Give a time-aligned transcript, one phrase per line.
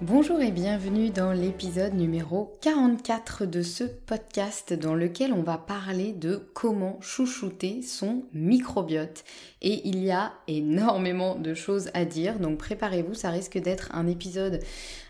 [0.00, 6.12] Bonjour et bienvenue dans l'épisode numéro 44 de ce podcast dans lequel on va parler
[6.12, 9.24] de comment chouchouter son microbiote.
[9.60, 14.06] Et il y a énormément de choses à dire, donc préparez-vous, ça risque d'être un
[14.06, 14.60] épisode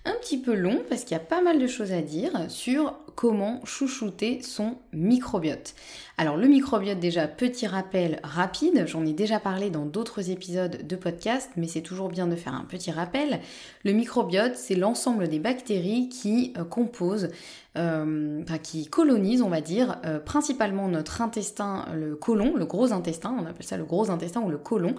[0.07, 2.99] un petit peu long parce qu'il y a pas mal de choses à dire sur
[3.19, 5.75] comment chouchouter son microbiote.
[6.19, 10.95] Alors le microbiote déjà, petit rappel rapide, j'en ai déjà parlé dans d'autres épisodes de
[10.95, 13.41] podcast, mais c'est toujours bien de faire un petit rappel.
[13.85, 17.31] Le microbiote, c'est l'ensemble des bactéries qui euh, composent
[17.77, 23.37] euh, qui colonisent, on va dire, euh, principalement notre intestin, le côlon, le gros intestin,
[23.39, 24.95] on appelle ça le gros intestin ou le côlon,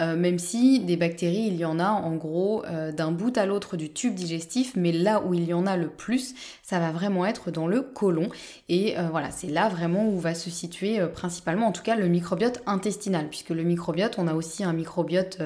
[0.00, 2.62] euh, même si des bactéries, il y en a en gros
[2.96, 5.88] d'un bout à l'autre du tube digestif, mais là où il y en a le
[5.88, 8.28] plus, ça va vraiment être dans le côlon.
[8.68, 12.62] Et voilà, c'est là vraiment où va se situer principalement, en tout cas, le microbiote
[12.66, 15.42] intestinal, puisque le microbiote, on a aussi un microbiote,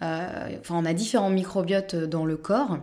[0.00, 2.78] enfin, on a différents microbiotes dans le corps.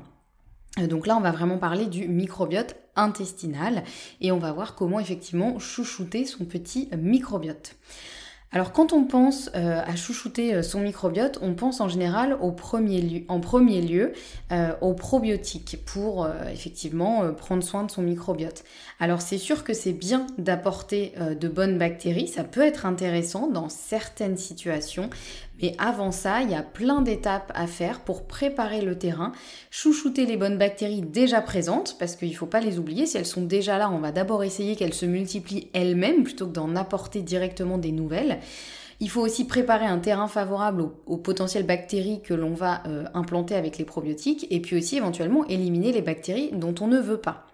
[0.77, 3.83] Donc là, on va vraiment parler du microbiote intestinal
[4.21, 7.75] et on va voir comment effectivement chouchouter son petit microbiote.
[8.53, 12.51] Alors quand on pense euh, à chouchouter euh, son microbiote, on pense en général au
[12.53, 14.13] premier en premier lieu
[14.53, 18.63] euh, aux probiotiques pour effectivement prendre soin de son microbiote.
[18.99, 23.69] Alors c'est sûr que c'est bien d'apporter de bonnes bactéries, ça peut être intéressant dans
[23.69, 25.09] certaines situations,
[25.61, 29.31] mais avant ça, il y a plein d'étapes à faire pour préparer le terrain,
[29.71, 33.25] chouchouter les bonnes bactéries déjà présentes, parce qu'il ne faut pas les oublier, si elles
[33.25, 37.21] sont déjà là, on va d'abord essayer qu'elles se multiplient elles-mêmes plutôt que d'en apporter
[37.21, 38.39] directement des nouvelles.
[38.99, 43.55] Il faut aussi préparer un terrain favorable aux, potentielles bactéries que l'on va euh, implanter
[43.55, 47.46] avec les probiotiques, et puis aussi éventuellement éliminer les bactéries dont on ne veut pas.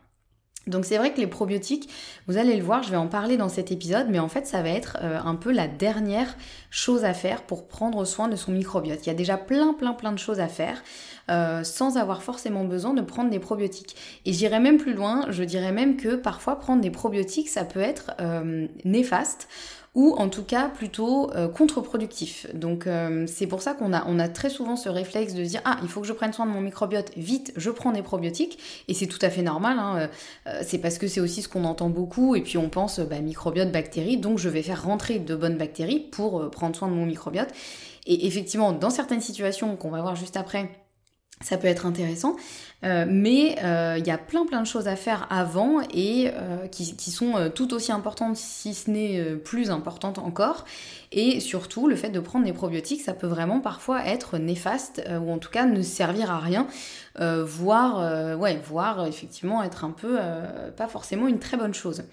[0.66, 1.90] Donc c'est vrai que les probiotiques,
[2.28, 4.62] vous allez le voir, je vais en parler dans cet épisode, mais en fait ça
[4.62, 6.38] va être euh, un peu la dernière
[6.70, 9.06] chose à faire pour prendre soin de son microbiote.
[9.06, 10.82] Il y a déjà plein plein plein de choses à faire
[11.30, 13.96] euh, sans avoir forcément besoin de prendre des probiotiques.
[14.26, 17.82] Et j'irai même plus loin, je dirais même que parfois prendre des probiotiques ça peut
[17.82, 19.50] être euh, néfaste
[19.96, 22.48] ou en tout cas plutôt euh, contre-productif.
[22.54, 25.62] Donc euh, c'est pour ça qu'on a, on a très souvent ce réflexe de dire
[25.66, 28.58] ah il faut que je prenne soin de mon microbiote, vite je prends des probiotiques
[28.88, 29.78] et c'est tout à fait normal.
[29.80, 30.10] Hein,
[30.48, 33.20] euh, c'est parce que c'est aussi ce qu'on entend beaucoup et puis on pense bah,
[33.20, 37.06] microbiote, bactéries, donc je vais faire rentrer de bonnes bactéries pour prendre soin de mon
[37.06, 37.50] microbiote.
[38.06, 40.70] Et effectivement dans certaines situations qu'on va voir juste après
[41.44, 42.36] ça peut être intéressant,
[42.84, 46.68] euh, mais euh, il y a plein plein de choses à faire avant et euh,
[46.68, 50.66] qui, qui, sont tout aussi importantes, si ce n'est plus importantes encore.
[51.12, 55.32] Et surtout, le fait de prendre des probiotiques, ça peut vraiment parfois être néfaste ou
[55.32, 56.68] en tout cas ne servir à rien,
[57.20, 60.18] voire, ouais, voire effectivement être un peu
[60.76, 62.04] pas forcément une très bonne chose.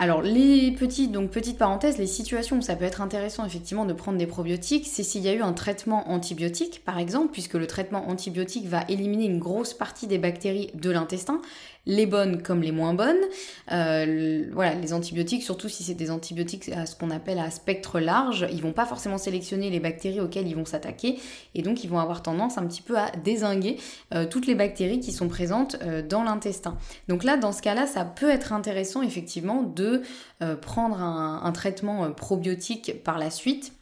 [0.00, 3.92] Alors les petites, donc petite parenthèse, les situations où ça peut être intéressant effectivement de
[3.92, 7.66] prendre des probiotiques, c'est s'il y a eu un traitement antibiotique par exemple, puisque le
[7.66, 11.42] traitement antibiotique va éliminer une grosse partie des bactéries de l'intestin,
[11.88, 13.18] les bonnes comme les moins bonnes.
[13.72, 17.98] Euh, voilà, les antibiotiques, surtout si c'est des antibiotiques à ce qu'on appelle à spectre
[17.98, 21.18] large, ils vont pas forcément sélectionner les bactéries auxquelles ils vont s'attaquer
[21.54, 23.78] et donc ils vont avoir tendance un petit peu à désinguer
[24.14, 26.76] euh, toutes les bactéries qui sont présentes euh, dans l'intestin.
[27.08, 30.02] Donc là, dans ce cas-là, ça peut être intéressant effectivement de
[30.60, 33.72] prendre un traitement probiotique par la suite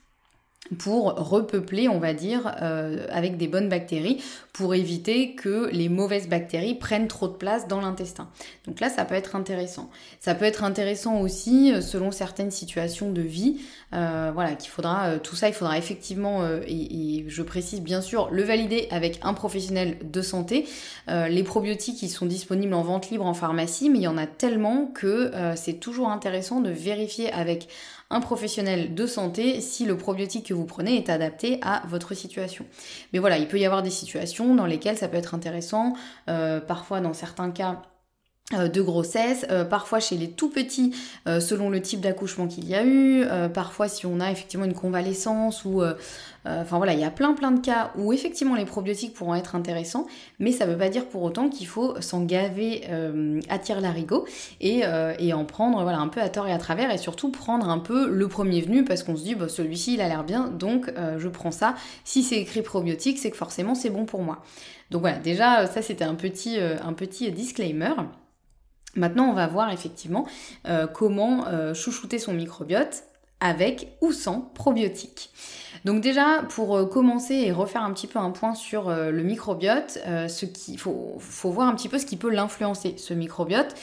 [0.78, 4.22] pour repeupler, on va dire, euh, avec des bonnes bactéries,
[4.52, 8.28] pour éviter que les mauvaises bactéries prennent trop de place dans l'intestin.
[8.66, 9.90] Donc là, ça peut être intéressant.
[10.18, 13.60] Ça peut être intéressant aussi euh, selon certaines situations de vie.
[13.92, 18.28] Euh, voilà, qu'il faudra, tout ça, il faudra effectivement, et, et, je précise bien sûr,
[18.30, 20.66] le valider avec un professionnel de santé.
[21.08, 24.26] les probiotiques, ils sont disponibles en vente libre en pharmacie, mais il y en a
[24.26, 27.68] tellement que c'est toujours intéressant de vérifier avec
[28.10, 32.64] un professionnel de santé si le probiotique que vous prenez est adapté à votre situation.
[33.12, 35.94] Mais voilà, il peut y avoir des situations dans lesquelles ça peut être intéressant,
[36.28, 37.82] euh, parfois dans certains cas
[38.52, 40.94] de grossesse, euh, parfois chez les tout petits
[41.40, 45.64] selon le type d'accouchement qu'il y a eu, parfois si on a effectivement une convalescence
[45.64, 45.82] ou
[46.44, 49.56] enfin voilà, il y a plein plein de cas où effectivement les probiotiques pourront être
[49.56, 50.06] intéressants,
[50.38, 52.82] mais ça ne veut pas dire pour autant qu'il faut s'en gaver
[53.48, 54.26] à tire larigot
[54.60, 54.82] et,
[55.18, 57.80] et en prendre voilà un peu à tort et à travers et surtout prendre un
[57.80, 60.92] peu le premier venu parce qu'on se dit bah, celui-ci il a l'air bien donc
[61.18, 61.74] je prends ça.
[62.04, 64.40] Si c'est écrit probiotique, c'est que forcément c'est bon pour moi.
[64.92, 67.94] Donc voilà, déjà ça c'était un petit, un petit disclaimer.
[68.96, 70.26] Maintenant, on va voir effectivement
[70.66, 73.04] euh, comment euh, chouchouter son microbiote
[73.38, 75.30] avec ou sans probiotiques.
[75.84, 79.98] Donc déjà, pour euh, commencer et refaire un petit peu un point sur le microbiote,
[80.28, 80.46] ce
[80.78, 83.74] faut voir un petit peu ce qui peut l'influencer, ce microbiote.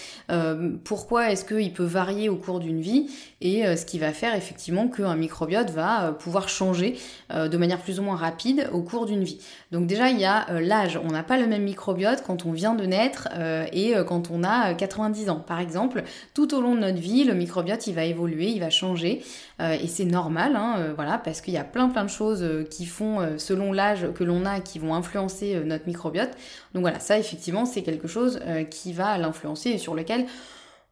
[0.84, 3.12] pourquoi est-ce qu'il peut varier au cours d'une vie
[3.44, 6.98] et ce qui va faire effectivement qu'un microbiote va pouvoir changer
[7.30, 9.40] de manière plus ou moins rapide au cours d'une vie.
[9.72, 11.00] Donc déjà, il y a l'âge.
[11.04, 13.28] On n'a pas le même microbiote quand on vient de naître
[13.72, 15.44] et quand on a 90 ans.
[15.46, 16.04] Par exemple,
[16.34, 19.22] tout au long de notre vie, le microbiote, il va évoluer, il va changer
[19.60, 22.86] et c'est normal, hein, voilà, parce qu'il y a plein plein de choses euh, qui
[22.86, 26.32] font, euh, selon l'âge que l'on a, qui vont influencer euh, notre microbiote.
[26.74, 28.40] Donc voilà, ça effectivement, c'est quelque chose
[28.70, 30.26] qui va l'influencer et sur lequel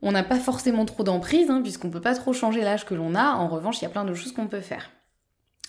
[0.02, 3.16] on n'a pas forcément trop d'emprise, hein, puisqu'on peut pas trop changer l'âge que l'on
[3.16, 3.34] a.
[3.34, 4.90] En revanche, il y a plein de choses qu'on peut faire.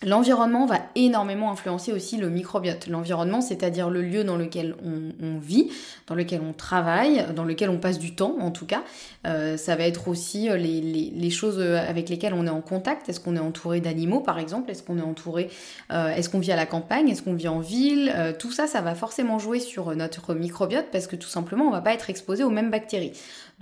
[0.04, 2.88] L'environnement va énormément influencer aussi le microbiote.
[2.88, 5.70] L'environnement, c'est-à-dire le lieu dans lequel on, vit,
[6.08, 8.82] dans lequel on travaille, dans lequel on passe du temps en tout cas.
[9.26, 13.08] Euh, ça va être aussi euh, les, choses avec lesquelles on est en contact.
[13.08, 14.70] Est-ce qu'on est entouré d'animaux par exemple?
[14.70, 15.50] Est-ce qu'on est entouré
[15.92, 17.08] euh, Est-ce qu'on vit à la campagne?
[17.08, 18.12] Est-ce qu'on vit en ville?
[18.40, 21.80] Tout ça, ça va forcément jouer sur notre microbiote parce que tout simplement, on va
[21.80, 23.12] pas être exposé aux mêmes bactéries.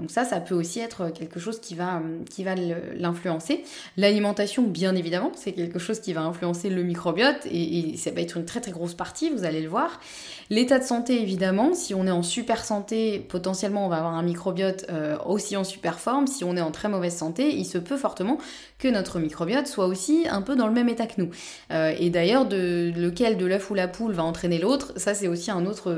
[0.00, 2.00] Donc ça, ça peut aussi être quelque chose qui va,
[2.30, 3.64] qui va l'influencer.
[3.98, 8.38] L'alimentation, bien évidemment, c'est quelque chose qui va influencer le microbiote et, ça va être
[8.38, 10.00] une très très grosse partie, vous allez le voir.
[10.48, 14.22] L'état de santé, évidemment, si on est en super santé, potentiellement on va avoir un
[14.22, 16.26] microbiote euh, aussi en super forme.
[16.26, 18.38] Si on est en très mauvaise santé, il se peut fortement
[18.78, 21.30] que notre microbiote soit aussi un peu dans le même état que nous.
[21.72, 25.50] Euh, et d'ailleurs, lequel de l'œuf ou la poule va entraîner l'autre, ça c'est aussi
[25.50, 25.94] un autre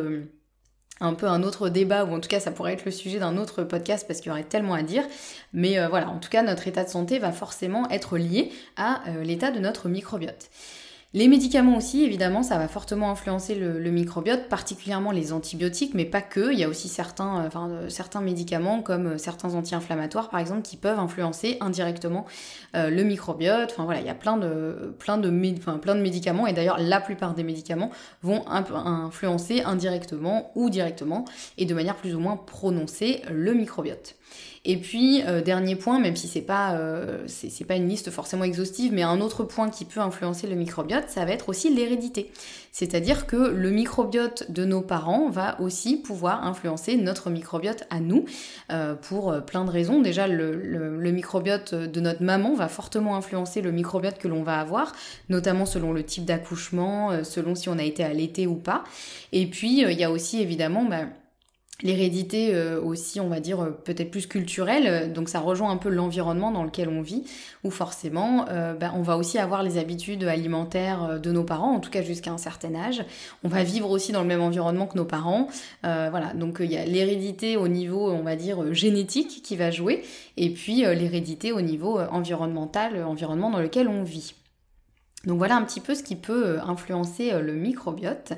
[1.01, 3.37] un peu un autre débat, ou en tout cas ça pourrait être le sujet d'un
[3.37, 5.05] autre podcast parce qu'il y aurait tellement à dire.
[5.53, 9.03] Mais euh, voilà, en tout cas notre état de santé va forcément être lié à
[9.09, 10.51] euh, l'état de notre microbiote.
[11.15, 16.23] Les médicaments aussi, évidemment, ça va fortement influencer le, microbiote, particulièrement les antibiotiques, mais pas
[16.23, 16.55] que.
[16.55, 20.41] Il y a aussi certains, euh, enfin, euh, certains médicaments, comme euh, certains anti-inflammatoires, par
[20.41, 22.25] exemple, qui peuvent influencer indirectement
[22.75, 23.71] le microbiote.
[23.73, 25.29] Enfin voilà, il y a plein de, plein de,
[25.79, 27.91] plein de médicaments, et d'ailleurs, la plupart des médicaments
[28.23, 31.27] vont influencer indirectement ou directement,
[31.59, 34.17] et de manière plus ou moins prononcée, le microbiote.
[34.65, 38.45] Et puis, euh, dernier point, même si c'est pas, euh, c'est pas une liste forcément
[38.45, 42.31] exhaustive, mais un autre point qui peut influencer le microbiote, ça va être aussi l'hérédité.
[42.71, 48.25] C'est-à-dire que le microbiote de nos parents va aussi pouvoir influencer notre microbiote à nous,
[48.71, 50.01] euh, pour plein de raisons.
[50.01, 54.61] Déjà, le, le, microbiote de notre maman va fortement influencer le microbiote que l'on va
[54.61, 54.93] avoir,
[55.29, 58.85] notamment selon le type d'accouchement, selon si on a été allaité ou pas.
[59.33, 60.85] Et puis, il y a aussi évidemment...
[60.85, 61.07] Bah,
[61.83, 65.89] l'hérédité euh, aussi, on va dire, euh, peut-être plus culturelle, donc ça rejoint un peu
[65.89, 67.25] l'environnement dans lequel on vit,
[67.65, 71.81] où forcément, euh, bah, on va aussi avoir les habitudes alimentaires de nos parents, en
[71.81, 73.05] tout cas jusqu'à un certain âge.
[73.45, 75.49] On va vivre aussi dans le même environnement que nos parents.
[75.83, 80.03] voilà, donc il y a l'hérédité au niveau, on va dire, génétique qui va jouer,
[80.37, 84.35] et puis l'hérédité au niveau environnemental, environnement dans lequel on vit.
[85.25, 88.35] Donc voilà un petit peu ce qui peut influencer le microbiote.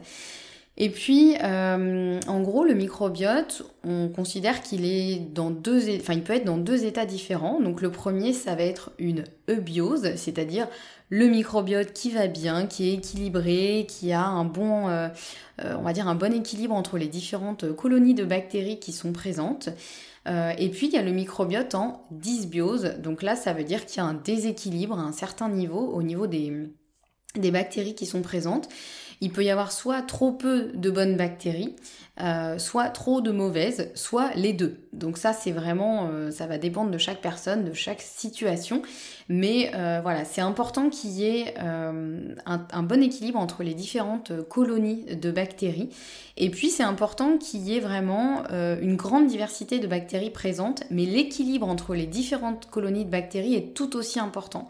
[0.76, 6.22] Et puis, euh, en gros, le microbiote, on considère qu'il est dans deux, enfin, il
[6.24, 7.60] peut être dans deux états différents.
[7.60, 10.66] Donc, le premier, ça va être une eubiose, c'est-à-dire
[11.10, 15.08] le microbiote qui va bien, qui est équilibré, qui a un bon, euh,
[15.62, 19.12] euh, on va dire un bon équilibre entre les différentes colonies de bactéries qui sont
[19.12, 19.68] présentes.
[20.26, 22.94] et puis il y a le microbiote en dysbiose.
[22.98, 26.02] Donc là, ça veut dire qu'il y a un déséquilibre à un certain niveau au
[26.02, 26.52] niveau des,
[27.36, 28.68] des bactéries qui sont présentes
[29.24, 31.74] il peut y avoir soit trop peu de bonnes bactéries,
[32.20, 34.76] euh, soit trop de mauvaises, soit les deux.
[34.92, 38.82] Donc ça, c'est vraiment, euh, ça va dépendre de chaque personne, de chaque situation.
[39.30, 45.06] Mais euh, voilà, c'est important qu'il y ait un, bon équilibre entre les différentes colonies
[45.06, 45.88] de bactéries.
[46.36, 51.06] Et puis c'est important qu'il y ait vraiment une grande diversité de bactéries présentes, mais
[51.06, 54.68] l'équilibre entre les différentes colonies de bactéries est tout aussi important.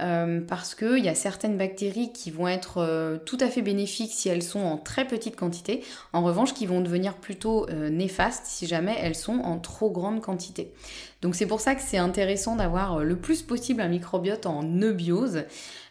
[0.00, 4.12] Euh, parce qu'il y a certaines bactéries qui vont être euh, tout à fait bénéfiques
[4.12, 8.44] si elles sont en très petite quantité, en revanche qui vont devenir plutôt euh, néfastes
[8.46, 10.72] si jamais elles sont en trop grande quantité.
[11.20, 15.44] Donc c'est pour ça que c'est intéressant d'avoir le plus possible un microbiote en eubiose.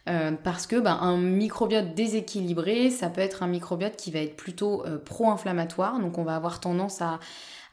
[0.06, 4.86] parce que bah, un microbiote déséquilibré, ça peut être un microbiote qui va être plutôt
[5.04, 7.20] pro-inflammatoire, donc on va avoir tendance à,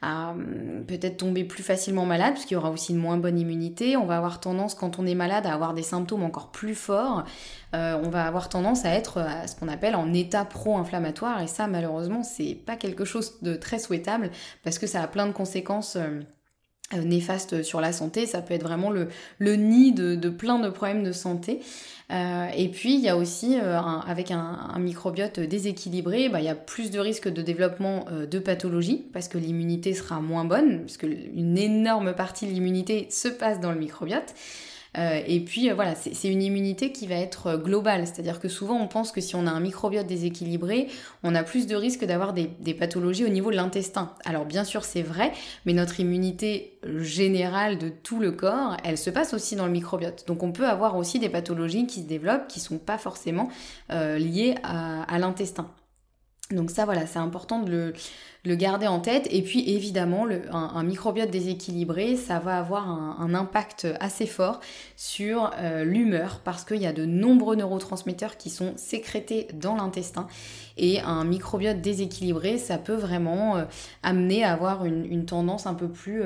[0.01, 3.39] à hum, peut-être tomber plus facilement malade, parce qu'il y aura aussi une moins bonne
[3.39, 3.97] immunité.
[3.97, 7.23] On va avoir tendance, quand on est malade, à avoir des symptômes encore plus forts.
[7.73, 11.47] Euh, on va avoir tendance à être à ce qu'on appelle en état pro-inflammatoire, et
[11.47, 14.31] ça, malheureusement, c'est pas quelque chose de très souhaitable,
[14.63, 15.95] parce que ça a plein de conséquences.
[15.95, 16.21] Euh,
[16.93, 19.07] euh, néfastes sur la santé, ça peut être vraiment le,
[19.55, 21.59] nid de, plein de problèmes de santé.
[22.11, 26.49] Euh, et puis il y a aussi, euh, avec un, microbiote déséquilibré, bah, il y
[26.49, 31.03] a plus de risques de développement de pathologies parce que l'immunité sera moins bonne, puisque
[31.03, 34.35] une énorme partie de l'immunité se passe dans le microbiote.
[34.97, 38.47] Euh, et puis euh, voilà, c'est une immunité qui va être euh, globale, c'est-à-dire que
[38.47, 40.87] souvent on pense que si on a un microbiote déséquilibré,
[41.23, 44.13] on a plus de risques d'avoir des, pathologies au niveau de l'intestin.
[44.25, 45.31] Alors bien sûr c'est vrai,
[45.65, 50.25] mais notre immunité générale de tout le corps, elle se passe aussi dans le microbiote.
[50.27, 53.49] Donc on peut avoir aussi des pathologies qui se développent qui sont pas forcément
[53.89, 55.71] liées à l'intestin.
[56.51, 57.93] Donc ça voilà, c'est important de le,
[58.45, 59.27] le garder en tête.
[59.31, 64.59] Et puis évidemment, un, microbiote déséquilibré, ça va avoir un, impact assez fort
[64.95, 70.27] sur euh, l'humeur parce qu'il y a de nombreux neurotransmetteurs qui sont sécrétés dans l'intestin.
[70.77, 73.65] Et un microbiote déséquilibré, ça peut vraiment euh,
[74.03, 76.21] amener à avoir une, tendance un peu plus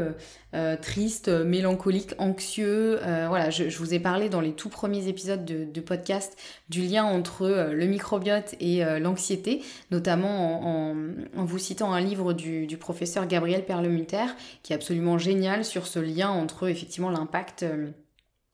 [0.54, 3.00] euh, triste, mélancolique, anxieux.
[3.28, 6.38] voilà, je, vous ai parlé dans les tout premiers épisodes de, podcast
[6.68, 10.96] du lien entre le microbiote et l'anxiété, notamment en,
[11.36, 14.26] vous citant un livre livre du, professeur Gabriel Perlemuter,
[14.64, 17.66] qui est absolument génial sur ce lien entre effectivement l'impact.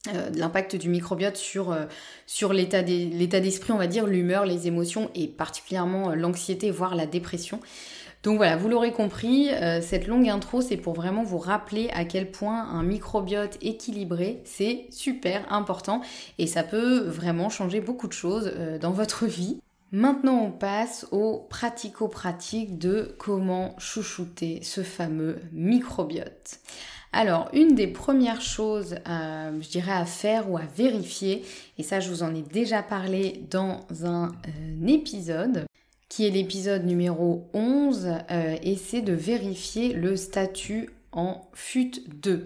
[0.08, 1.86] Euh, euh, l'impact du microbiote sur, euh,
[2.26, 7.60] sur l'état d'esprit, on va dire, l'humeur, les émotions et particulièrement l'anxiété, voire la dépression.
[8.24, 9.50] Donc voilà, vous l'aurez compris,
[9.84, 14.88] cette longue intro, c'est pour vraiment vous rappeler à quel point un microbiote équilibré, c'est
[14.90, 16.02] super important
[16.40, 19.60] et ça peut vraiment changer beaucoup de choses dans votre vie.
[19.92, 26.60] Maintenant, on passe au pratico-pratique de comment chouchouter ce fameux microbiote.
[27.18, 31.46] Alors, une des premières choses, euh, je dirais, à faire ou à vérifier,
[31.78, 35.64] et ça, je vous en ai déjà parlé dans un euh, épisode,
[36.10, 42.42] qui est l'épisode numéro 11, euh, et c'est de vérifier le statut en FUT2.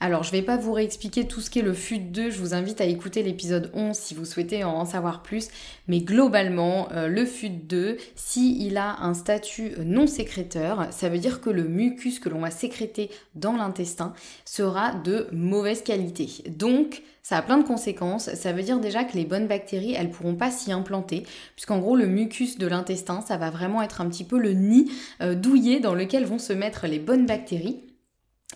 [0.00, 2.80] Alors, je ne vais pas vous réexpliquer tout ce qu'est le FUT2, je vous invite
[2.80, 5.48] à écouter l'épisode 11 si vous souhaitez en savoir plus,
[5.86, 11.50] mais globalement, euh, le FUT2, s'il a un statut non sécréteur, ça veut dire que
[11.50, 14.12] le mucus que l'on va sécréter dans l'intestin
[14.44, 16.28] sera de mauvaise qualité.
[16.48, 18.34] Donc, ça a plein de conséquences.
[18.34, 21.22] Ça veut dire déjà que les bonnes bactéries, elles pourront pas s'y implanter,
[21.54, 24.90] puisqu'en gros, le mucus de l'intestin, ça va vraiment être un petit peu le nid
[25.20, 27.91] euh, douillet dans lequel vont se mettre les bonnes bactéries.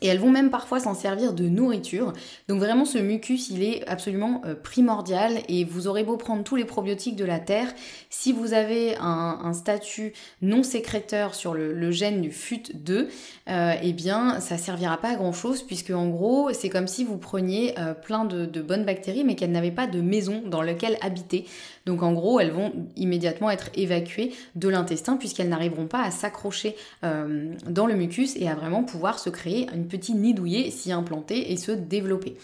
[0.02, 2.12] Et elles vont même parfois s'en servir de nourriture.
[2.48, 6.56] Donc vraiment ce mucus, il est absolument euh, primordial et vous aurez beau prendre tous
[6.56, 7.68] les probiotiques de la terre,
[8.10, 10.12] si vous avez un, statut
[10.42, 13.06] non sécréteur sur le, gène du FUT2,
[13.48, 17.04] euh, eh bien ça servira pas à grand chose puisque en gros c'est comme si
[17.04, 20.62] vous preniez euh, plein de, de, bonnes bactéries mais qu'elles n'avaient pas de maison dans
[20.62, 21.46] laquelle habiter.
[21.86, 26.76] Donc en gros elles vont immédiatement être évacuées de l'intestin puisqu'elles n'arriveront pas à s'accrocher
[27.02, 31.52] dans le mucus et à vraiment pouvoir se créer une petit nid douillet s'y implanter
[31.52, 32.36] et se développer.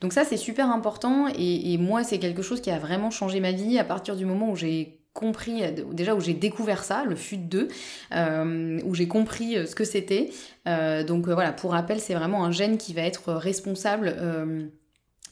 [0.00, 3.52] Donc ça c'est super important et, moi c'est quelque chose qui a vraiment changé ma
[3.52, 7.68] vie à partir du moment où j'ai compris, déjà où j'ai découvert ça, le FUT2,
[8.14, 10.30] euh, où j'ai compris euh, ce que c'était.
[10.68, 14.14] Euh, donc voilà, pour rappel, c'est vraiment un gène qui va être responsable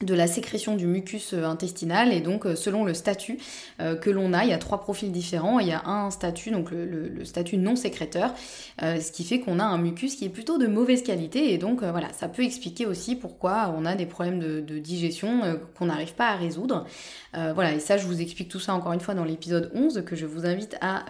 [0.01, 3.37] de la sécrétion du mucus euh, intestinal et donc euh, selon le statut
[3.81, 5.59] euh, que l'on a, il y a trois profils différents.
[5.59, 8.33] Il y a un statut, donc le, statut non sécréteur,
[8.79, 11.83] ce qui fait qu'on a un mucus qui est plutôt de mauvaise qualité et donc
[11.83, 16.29] voilà, ça peut expliquer aussi pourquoi on a des problèmes de, digestion qu'on n'arrive pas
[16.29, 16.85] à résoudre.
[17.33, 20.15] Voilà, et ça je vous explique tout ça encore une fois dans l'épisode 11 que
[20.15, 21.05] je vous invite à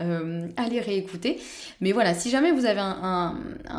[0.57, 1.39] aller réécouter.
[1.81, 3.35] Mais voilà, si jamais vous avez un,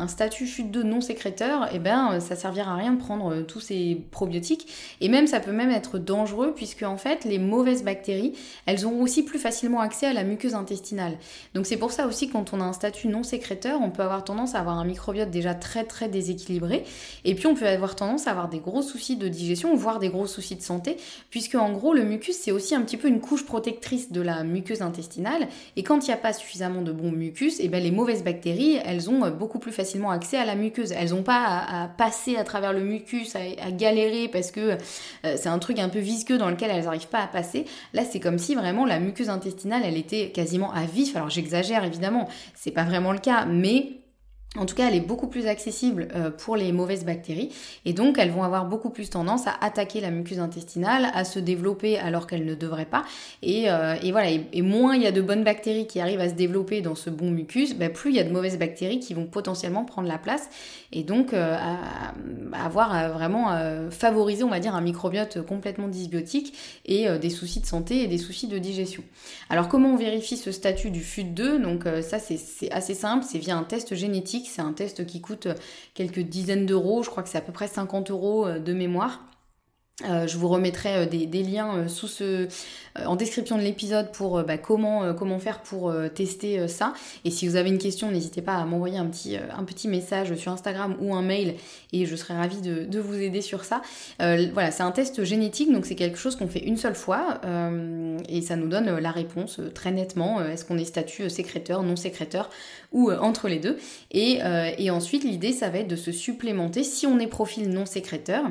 [0.07, 4.01] statut chute de non sécréteur, eh ben ça servira à rien de prendre tous ces
[4.11, 4.67] probiotiques
[5.01, 8.33] et même ça peut même être dangereux puisque en fait les mauvaises bactéries,
[8.65, 11.17] elles ont aussi plus facilement accès à la muqueuse intestinale.
[11.53, 14.23] Donc c'est pour ça aussi quand on a un statut non sécréteur, on peut avoir
[14.23, 16.83] tendance à avoir un microbiote déjà très très déséquilibré
[17.25, 20.09] et puis on peut avoir tendance à avoir des gros soucis de digestion voire des
[20.09, 20.97] gros soucis de santé
[21.29, 24.43] puisque en gros le mucus c'est aussi un petit peu une couche protectrice de la
[24.43, 27.81] muqueuse intestinale et quand il n'y a pas suffisamment de bons mucus, et eh ben
[27.81, 30.91] les mauvaises bactéries, elles ont beaucoup plus facilement accès à la muqueuse.
[30.91, 34.77] Elles n'ont pas à, passer à travers le mucus, à galérer parce que
[35.25, 37.65] euh, c'est un truc un peu visqueux dans lequel elles n'arrivent pas à passer.
[37.93, 41.15] Là, c'est comme si vraiment la muqueuse intestinale, elle était quasiment à vif.
[41.15, 44.00] Alors j'exagère évidemment, c'est pas vraiment le cas, mais
[44.57, 47.55] en tout cas, elle est beaucoup plus accessible euh, pour les mauvaises bactéries
[47.85, 51.39] et donc elles vont avoir beaucoup plus tendance à attaquer la muqueuse intestinale, à se
[51.39, 53.05] développer alors qu'elles ne devraient pas.
[53.43, 56.33] Et, euh, voilà, et, moins il y a de bonnes bactéries qui arrivent à se
[56.33, 59.25] développer dans ce bon mucus, bah, plus il y a de mauvaises bactéries qui vont
[59.25, 60.49] potentiellement prendre la place
[60.91, 61.57] et donc euh,
[62.51, 63.57] avoir vraiment
[63.89, 66.53] favorisé, on va dire, un microbiote complètement dysbiotique
[66.85, 69.03] et des soucis de santé et des soucis de digestion.
[69.49, 73.55] Alors comment on vérifie ce statut du FUT2 Donc ça c'est assez simple, c'est via
[73.55, 75.47] un test génétique c'est un test qui coûte
[75.93, 77.03] quelques dizaines d'euros.
[77.03, 79.30] Je crois que c'est à peu près 50 euros euh, de mémoire.
[80.09, 82.47] Euh, je vous remettrai euh, des, liens sous ce,
[83.05, 86.93] en description de l'épisode pour bah, comment, comment faire pour tester ça.
[87.23, 90.33] Et si vous avez une question, n'hésitez pas à m'envoyer un petit, un petit message
[90.35, 91.55] sur Instagram ou un mail
[91.93, 93.81] et je serai ravie de, vous aider sur ça.
[94.19, 97.41] voilà, c'est un test génétique, donc c'est quelque chose qu'on fait une seule fois
[98.27, 100.41] et ça nous donne la réponse très nettement.
[100.43, 102.49] Est-ce qu'on est statut sécréteur, non sécréteur
[102.91, 103.77] ou euh, entre les deux.
[104.15, 107.85] Euh, et, ensuite, l'idée, ça va être de se supplémenter si on est profil non
[107.85, 108.43] sécréteur.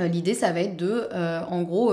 [0.00, 1.92] Euh, l'idée, ça va être de, en gros,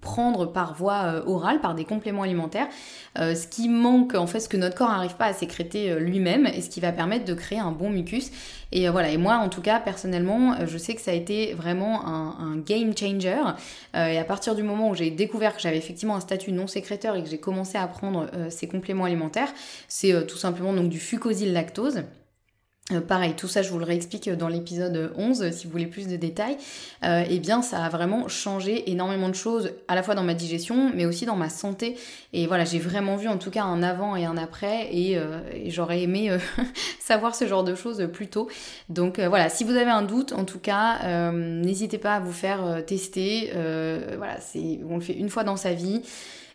[0.00, 2.68] prendre par voie orale, par des compléments alimentaires,
[3.16, 6.62] ce qui manque, en fait, ce que notre corps n'arrive pas à sécréter lui-même, et
[6.62, 8.30] ce qui va permettre de créer un bon mucus.
[8.72, 12.06] Et voilà, et moi, en tout cas, personnellement, je sais que ça a été vraiment
[12.06, 13.42] un, game changer.
[13.94, 17.14] et à partir du moment où j'ai découvert que j'avais effectivement un statut non sécréteur
[17.16, 19.52] et que j'ai commencé à prendre ces compléments alimentaires,
[19.88, 22.04] c'est tout simplement donc du fucosyl lactose.
[22.92, 26.06] Euh, pareil, tout ça je vous le réexplique dans l'épisode 11 si vous voulez plus
[26.06, 26.58] de détails.
[27.02, 30.34] Euh, eh bien ça a vraiment changé énormément de choses à la fois dans ma
[30.34, 31.96] digestion mais aussi dans ma santé.
[32.34, 35.40] Et voilà, j'ai vraiment vu en tout cas un avant et un après et, euh,
[35.68, 36.36] j'aurais aimé
[37.00, 38.50] savoir ce genre de choses plus tôt.
[38.90, 42.84] Donc voilà, si vous avez un doute en tout cas, n'hésitez pas à vous faire
[42.86, 43.50] tester.
[44.18, 46.02] voilà, c'est on le fait une fois dans sa vie.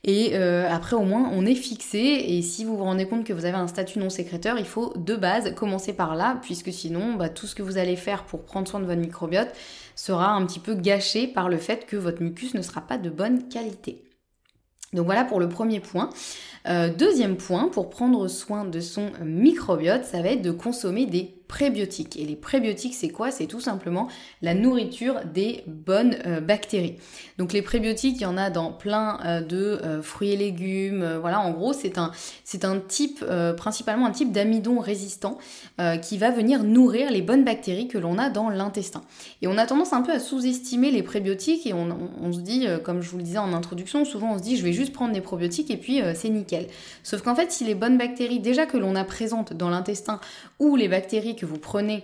[0.04, 1.98] Et euh, après, au moins, on est fixé.
[1.98, 4.94] Et si vous vous rendez compte que vous avez un statut non sécréteur, il faut
[4.96, 8.44] de base commencer par là, puisque sinon, bah, tout ce que vous allez faire pour
[8.44, 9.50] prendre soin de votre microbiote
[9.96, 13.10] sera un petit peu gâché par le fait que votre mucus ne sera pas de
[13.10, 14.04] bonne qualité.
[14.94, 16.10] Donc voilà pour le premier point.
[16.68, 21.39] Euh, deuxième point, pour prendre soin de son microbiote, ça va être de consommer des
[21.50, 22.16] prébiotiques.
[22.16, 23.32] Et les prébiotiques, c'est quoi?
[23.32, 24.08] C'est tout simplement
[24.42, 26.96] la nourriture des bonnes euh, bactéries.
[27.40, 31.18] Donc les prébiotiques, il y en a dans plein euh, de euh, fruits et légumes.
[31.20, 32.12] voilà, en gros, c'est un,
[32.64, 33.26] un type,
[33.58, 35.40] principalement un type d'amidon résistant
[36.02, 39.02] qui va venir nourrir les bonnes bactéries que l'on a dans l'intestin.
[39.42, 42.68] Et on a tendance un peu à sous-estimer les prébiotiques et on, on se dit,
[42.84, 45.14] comme je vous le disais en introduction, souvent on se dit je vais juste prendre
[45.14, 46.68] des probiotiques et puis c'est nickel.
[47.04, 50.20] Sauf qu'en fait, si les bonnes bactéries déjà que l'on a présentes dans l'intestin
[50.60, 52.04] ou les bactéries que vous prenez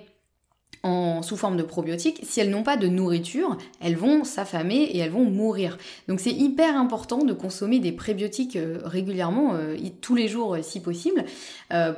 [1.21, 5.12] sous forme de probiotiques, si elles n'ont pas de nourriture, elles vont s'affamer et elles
[5.12, 5.78] vont mourir.
[6.08, 10.60] Donc c'est hyper important de consommer des prébiotiques euh, régulièrement, euh, tous les jours euh,
[10.62, 11.26] si possible,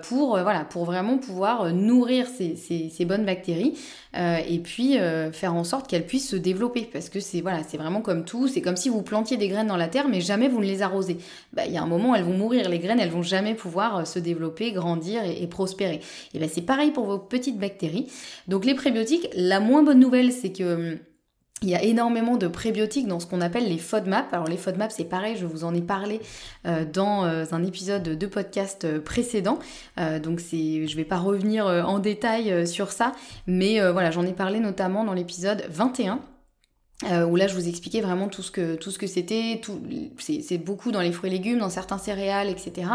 [0.08, 3.74] pour, voilà, pour vraiment pouvoir nourrir ces, bonnes bactéries.
[4.16, 4.98] Et puis
[5.32, 8.62] faire en sorte qu'elles puissent se développer parce que c'est voilà, vraiment comme tout, c'est
[8.62, 11.18] comme si vous plantiez des graines dans la terre mais jamais vous ne les arrosez.
[11.54, 14.08] Bah, il y a un moment elles vont mourir les graines, elles vont jamais pouvoir
[14.08, 16.02] se développer, grandir et, prospérer.
[16.34, 18.08] Et ben c'est pareil pour vos petites bactéries.
[18.48, 21.00] Donc les prébiotiques, la moins bonne nouvelle c'est que hum,
[21.64, 24.32] il y a énormément de prébiotiques dans ce qu'on appelle les FODMAP.
[24.32, 26.22] Alors les FODMAP, c'est pareil, je vous en ai parlé
[26.68, 29.58] euh, dans euh, un épisode de podcast euh, précédent.
[30.22, 33.14] donc c'est, je vais pas revenir en détail sur ça,
[33.48, 36.20] mais voilà, j'en ai parlé notamment dans l'épisode 21
[37.28, 39.62] où là je vous expliquais vraiment tout ce que tout ce que c'était,
[40.20, 42.88] c'est beaucoup dans les fruits et légumes, dans certains céréales, etc.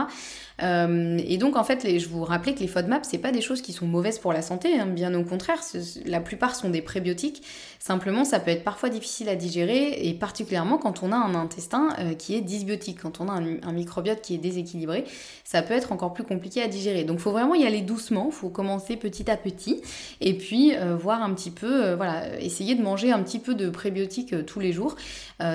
[0.63, 3.63] Euh, et donc en fait, je vous rappelais que les FODMAP, c'est pas des choses
[3.63, 5.61] qui sont mauvaises pour la santé, hein, bien au contraire,
[6.07, 7.43] la plupart sont des prébiotiques.
[7.79, 11.89] Simplement, ça peut être parfois difficile à digérer, et particulièrement quand on a un intestin
[11.99, 15.05] euh, qui est dysbiotique, quand on a un, microbiote qui est déséquilibré,
[15.45, 17.05] ça peut être encore plus compliqué à digérer.
[17.05, 19.83] Donc il faut vraiment y aller doucement, il faut commencer petit à petit,
[20.21, 23.69] et puis euh, voir un petit peu, voilà, essayer de manger un petit peu de
[23.69, 24.97] prébiotiques tous les jours.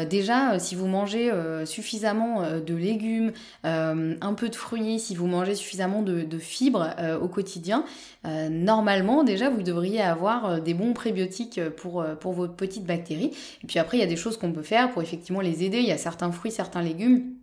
[0.09, 1.31] déjà, si vous mangez
[1.65, 3.31] suffisamment de légumes,
[3.63, 7.85] un peu de fruits, si vous mangez suffisamment de, fibres euh, au quotidien,
[8.25, 13.31] euh, normalement déjà vous devriez avoir euh, des bons prébiotiques pour, pour vos petites bactéries.
[13.63, 15.79] Et puis après, il y a des choses qu'on peut faire pour effectivement les aider.
[15.79, 17.36] Il y a certains fruits, certains légumes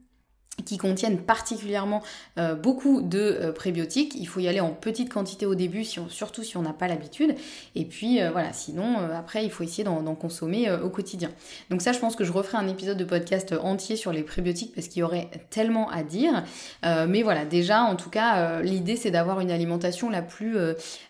[0.64, 2.02] qui contiennent particulièrement
[2.38, 4.14] euh, beaucoup de euh, prébiotiques.
[4.14, 7.34] Il faut y aller en petite quantité au début, surtout si on n'a pas l'habitude.
[7.74, 11.30] Et puis euh, voilà, sinon après il faut essayer d'en consommer au quotidien.
[11.70, 14.74] Donc ça je pense que je referai un épisode de podcast entier sur les prébiotiques
[14.74, 16.44] parce qu'il y aurait tellement à dire.
[16.82, 20.56] mais voilà, déjà en tout cas l'idée c'est d'avoir une alimentation la plus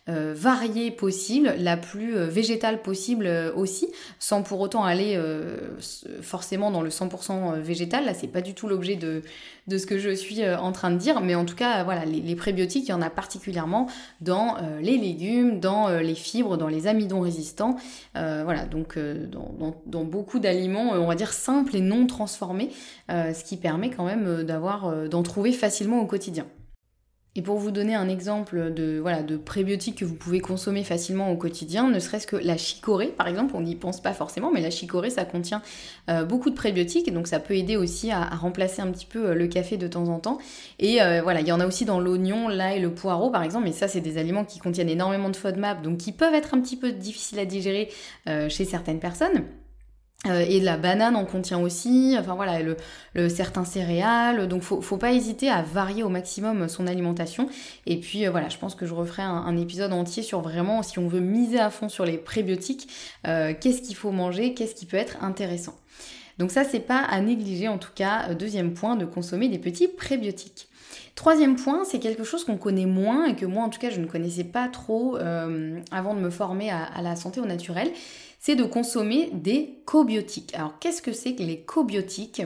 [0.06, 5.18] variée possible, la plus végétale possible aussi, sans pour autant aller
[6.22, 8.04] forcément dans le 100% végétal.
[8.04, 9.22] Là c'est pas du tout l'objet de
[9.66, 12.04] de ce que je suis euh, en train de dire, mais en tout cas, voilà,
[12.04, 13.88] les, prébiotiques, il y en a particulièrement
[14.20, 17.76] dans euh, les légumes, dans euh, les fibres, dans les amidons résistants,
[18.14, 18.98] voilà, donc
[19.86, 22.70] dans, beaucoup d'aliments, on va dire simples et non transformés,
[23.08, 26.46] ce qui permet quand même d'en trouver facilement au quotidien.
[27.36, 31.32] Et pour vous donner un exemple de, voilà, de prébiotiques que vous pouvez consommer facilement
[31.32, 34.60] au quotidien, ne serait-ce que la chicorée, par exemple, on n'y pense pas forcément, mais
[34.60, 35.60] la chicorée, ça contient
[36.08, 39.34] euh, beaucoup de prébiotiques, donc ça peut aider aussi à, remplacer un petit peu euh,
[39.34, 40.38] le café de temps en temps.
[40.78, 43.64] Et euh, voilà, il y en a aussi dans l'oignon, l'ail, le poireau, par exemple,
[43.64, 46.60] mais ça, c'est des aliments qui contiennent énormément de FODMAP, donc qui peuvent être un
[46.60, 47.88] petit peu difficiles à digérer
[48.48, 49.44] chez certaines personnes.
[50.26, 52.76] Euh, et la banane en contient aussi, enfin voilà, le,
[53.14, 57.48] le certains céréales, donc faut, faut pas hésiter à varier au maximum son alimentation.
[57.86, 60.98] Et puis euh, voilà, je pense que je referai un, épisode entier sur vraiment si
[60.98, 62.88] on veut miser à fond sur les prébiotiques,
[63.26, 65.74] euh, qu'est-ce qu'il faut manger, qu'est-ce qui peut être intéressant.
[66.38, 68.34] Donc ça c'est pas à négliger en tout cas.
[68.34, 70.68] Deuxième point, de consommer des petits prébiotiques.
[71.14, 74.00] Troisième point, c'est quelque chose qu'on connaît moins et que moi en tout cas je
[74.00, 77.92] ne connaissais pas trop avant de me former à, à la santé au naturel
[78.44, 80.54] c'est de consommer des cobiotiques.
[80.54, 82.42] Alors qu'est-ce que c'est que les cobiotiques?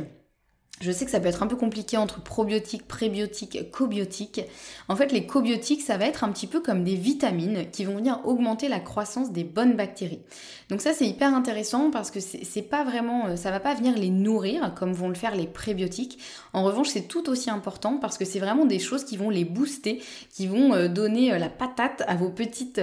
[0.80, 4.42] Je sais que ça peut être un peu compliqué entre probiotiques, prébiotiques, cobiotiques.
[4.86, 7.96] En fait, les cobiotiques, ça va être un petit peu comme des vitamines qui vont
[7.96, 10.22] venir augmenter la croissance des bonnes bactéries.
[10.70, 13.96] Donc ça, c'est hyper intéressant parce que c'est pas vraiment, euh, ça va pas venir
[13.96, 16.18] les nourrir comme vont le faire les prébiotiques.
[16.52, 19.46] En revanche, c'est tout aussi important parce que c'est vraiment des choses qui vont les
[19.46, 22.80] booster, qui vont euh, donner euh, la patate à vos petites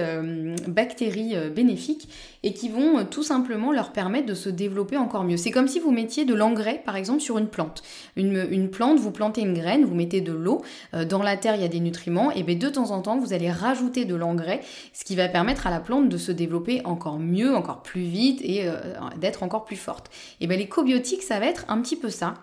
[0.66, 2.08] bactéries bénéfiques
[2.42, 5.36] et qui vont tout simplement leur permettre de se développer encore mieux.
[5.36, 7.82] C'est comme si vous mettiez de l'engrais, par exemple, sur une plante.
[8.16, 10.62] Une, plante, vous plantez une graine, vous mettez de l'eau,
[11.08, 13.32] dans la terre il y a des nutriments, et bien de temps en temps vous
[13.32, 14.60] allez rajouter de l'engrais,
[14.92, 18.40] ce qui va permettre à la plante de se développer encore mieux, encore plus vite
[18.42, 18.76] et euh,
[19.16, 20.10] d'être encore plus forte.
[20.40, 22.34] Et bien les cobiotiques ça va être un petit peu ça.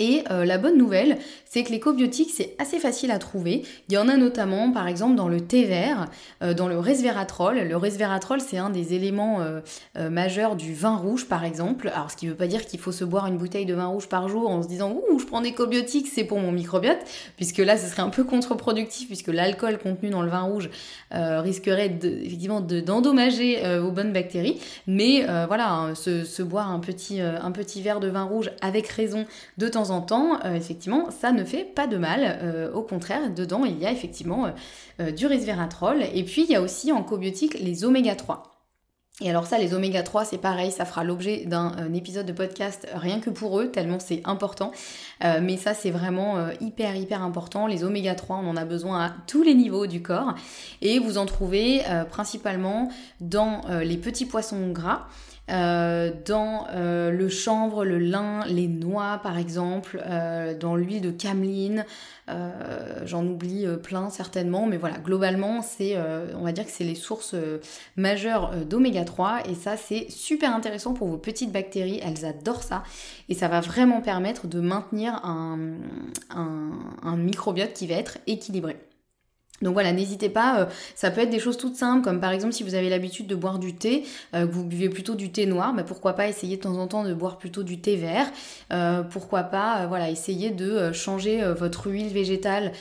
[0.00, 3.64] Et euh, la bonne nouvelle, c'est que les cobiotiques, c'est assez facile à trouver.
[3.90, 6.06] Il y en a notamment, par exemple, dans le thé vert,
[6.42, 7.58] euh, dans le resveratrol.
[7.58, 9.60] Le resveratrol, c'est un des éléments euh,
[10.08, 11.90] majeurs du vin rouge, par exemple.
[11.94, 13.88] Alors, ce qui ne veut pas dire qu'il faut se boire une bouteille de vin
[13.88, 17.00] rouge par jour en se disant «Ouh, je prends des cobiotiques, c'est pour mon microbiote»,
[17.36, 20.70] puisque là, ce serait un peu contre-productif, puisque l'alcool contenu dans le vin rouge
[21.12, 24.60] risquerait effectivement d'endommager vos bonnes bactéries.
[24.86, 28.86] Mais voilà, hein, se, se, boire un petit, un petit verre de vin rouge avec
[28.86, 29.26] raison
[29.58, 29.89] de temps en temps,
[30.44, 32.38] euh, effectivement, ça ne fait pas de mal.
[32.42, 34.46] Euh, au contraire, dedans, il y a effectivement
[35.00, 36.02] euh, du resveratrol.
[36.14, 38.44] Et puis, il y a aussi en cobiotique les oméga 3.
[39.22, 42.88] Et alors ça, les oméga 3, c'est pareil, ça fera l'objet d'un épisode de podcast
[42.94, 44.72] rien que pour eux, tellement c'est important.
[45.20, 47.66] mais ça, c'est vraiment hyper, hyper important.
[47.66, 50.34] Les oméga 3, on en a besoin à tous les niveaux du corps.
[50.80, 52.88] Et vous en trouvez principalement
[53.20, 55.06] dans les petits poissons gras.
[55.50, 61.10] Euh, dans euh, le chanvre, le lin, les noix par exemple, euh, dans l'huile de
[61.10, 61.84] cameline,
[63.06, 65.98] j'en oublie plein certainement, mais voilà, globalement c'est,
[66.36, 67.34] on va dire que c'est les sources
[67.96, 72.84] majeures d'oméga 3 et ça c'est super intéressant pour vos petites bactéries, elles adorent ça.
[73.28, 75.58] Et ça va vraiment permettre de maintenir un,
[76.30, 78.76] un microbiote qui va être équilibré.
[79.62, 82.54] Donc voilà, n'hésitez pas, euh, ça peut être des choses toutes simples, comme par exemple
[82.54, 85.44] si vous avez l'habitude de boire du thé, euh, que vous buvez plutôt du thé
[85.44, 88.26] noir, bah pourquoi pas essayer de temps en temps de boire plutôt du thé vert,
[88.72, 92.72] euh, pourquoi pas voilà, essayer de changer votre huile végétale,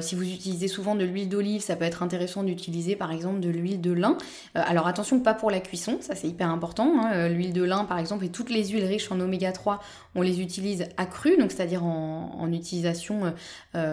[0.00, 3.48] si vous utilisez souvent de l'huile d'olive, ça peut être intéressant d'utiliser par exemple de
[3.48, 4.16] l'huile de lin.
[4.54, 7.28] alors attention, pas pour la cuisson, ça c'est hyper important, hein.
[7.28, 9.80] l'huile de lin par exemple et toutes les huiles riches en oméga 3,
[10.14, 13.34] on les utilise à cru, donc c'est-à-dire en, utilisation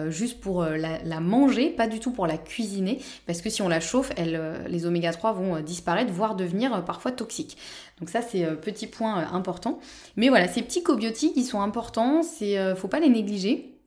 [0.08, 3.68] juste pour la, la manger, pas du tout pour la cuisiner, parce que si on
[3.68, 7.56] la chauffe, elle, euh, les oméga 3 vont euh, disparaître, voire devenir euh, parfois toxiques.
[8.00, 9.78] Donc ça c'est petit point important.
[10.16, 13.78] Mais voilà, ces petits cobiotiques, ils sont importants, c'est faut pas les négliger.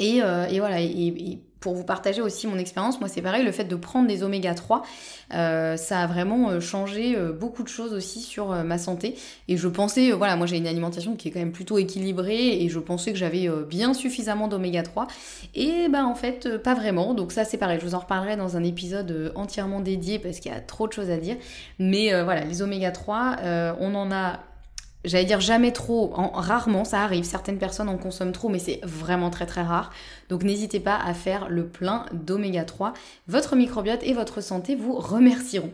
[0.00, 3.76] Et, voilà, et pour vous partager aussi mon expérience, moi c'est pareil, le fait de
[3.76, 4.82] prendre des oméga 3,
[5.32, 9.14] euh, ça a vraiment euh, changé euh, beaucoup de choses aussi sur ma santé.
[9.48, 12.68] Et je pensais, voilà, moi j'ai une alimentation qui est quand même plutôt équilibrée et
[12.68, 15.06] je pensais que j'avais bien suffisamment d'oméga 3.
[15.54, 17.14] Et ben en fait, pas vraiment.
[17.14, 20.52] Donc ça c'est pareil, je vous en reparlerai dans un épisode entièrement dédié parce qu'il
[20.52, 21.36] y a trop de choses à dire.
[21.78, 23.36] Mais voilà, les oméga 3,
[23.80, 24.40] on en a
[25.04, 29.30] j'allais dire jamais trop, rarement, ça arrive, certaines personnes en consomment trop, mais c'est vraiment
[29.30, 29.90] très très rare.
[30.28, 32.94] Donc n'hésitez pas à faire le plein d'oméga 3.
[33.28, 35.72] Votre microbiote et votre santé vous remercieront.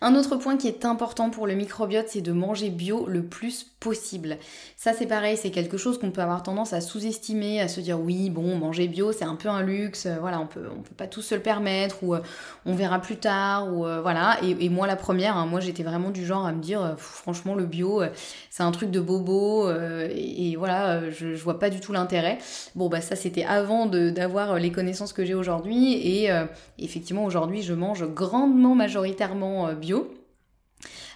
[0.00, 3.71] Un autre point qui est important pour le microbiote, c'est de manger bio le plus
[3.82, 4.38] possible.
[4.76, 8.00] Ça c'est pareil, c'est quelque chose qu'on peut avoir tendance à sous-estimer, à se dire
[8.00, 10.94] oui, bon, manger bio c'est un peu un luxe, euh, voilà, on peut, on peut
[10.96, 12.20] pas tous se le permettre, ou euh,
[12.64, 14.38] on verra plus tard, ou euh, voilà.
[14.42, 17.66] Et, moi la première, hein, moi j'étais vraiment du genre à me dire, franchement le
[17.66, 18.02] bio,
[18.50, 22.38] c'est un truc de bobo, et, voilà, je, je, vois pas du tout l'intérêt.
[22.74, 26.30] Bon bah ça c'était avant d'avoir les connaissances que j'ai aujourd'hui, et
[26.78, 30.21] effectivement aujourd'hui je mange grandement majoritairement bio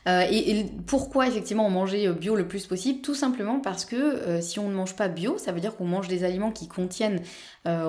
[0.07, 3.01] euh, et, pourquoi effectivement on mangeait euh, bio le plus possible?
[3.01, 5.87] Tout simplement parce que euh, si on ne mange pas bio, ça veut dire qu'on
[5.87, 7.21] mange des aliments qui contiennent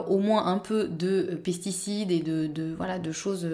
[0.08, 3.48] au moins un peu de pesticides et de, voilà, de choses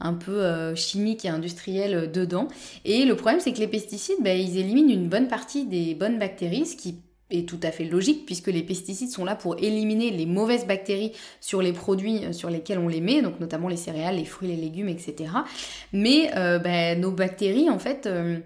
[0.00, 2.46] un peu chimiques et industrielles dedans.
[2.84, 6.18] Et le problème c'est que les pesticides, ben, ils éliminent une bonne partie des bonnes
[6.18, 6.96] bactéries, ce qui
[7.32, 11.12] est tout à fait logique puisque les pesticides sont là pour éliminer les mauvaises bactéries
[11.40, 14.48] sur les produits euh, sur lesquels on les met, donc notamment les céréales, les fruits,
[14.48, 15.30] les légumes, etc.
[15.92, 18.38] Mais euh, ben, nos bactéries, en fait, euh,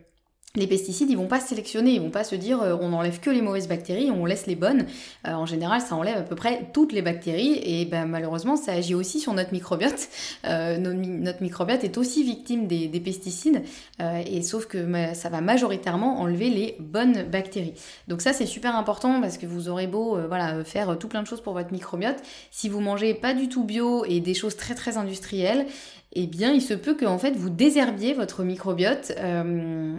[0.57, 3.31] les pesticides, ils vont pas sélectionner, ils vont pas se dire euh, on enlève que
[3.31, 4.87] les mauvaises bactéries, on laisse les bonnes.
[5.27, 8.73] Euh, en général, ça enlève à peu près toutes les bactéries et ben, malheureusement, ça
[8.73, 10.09] agit aussi sur notre microbiote.
[10.47, 13.63] Euh, notre, microbiote est aussi victime des, pesticides
[14.01, 14.79] et sauf que
[15.15, 17.75] ça va majoritairement enlever les bonnes bactéries.
[18.09, 21.27] Donc ça, c'est super important parce que vous aurez beau voilà faire tout plein de
[21.27, 22.17] choses pour votre microbiote,
[22.51, 25.67] si vous mangez pas du tout bio et des choses très très industrielles,
[26.13, 29.13] eh bien, il se peut que fait vous désherbiez votre microbiote.
[29.19, 29.97] Euh,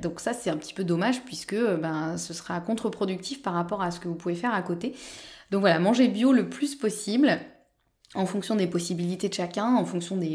[0.00, 3.90] donc ça, c'est un petit peu dommage puisque ben, ce sera contre-productif par rapport à
[3.90, 4.94] ce que vous pouvez faire à côté.
[5.50, 7.38] Donc voilà, mangez bio le plus possible
[8.14, 10.28] en fonction des possibilités de chacun, en fonction des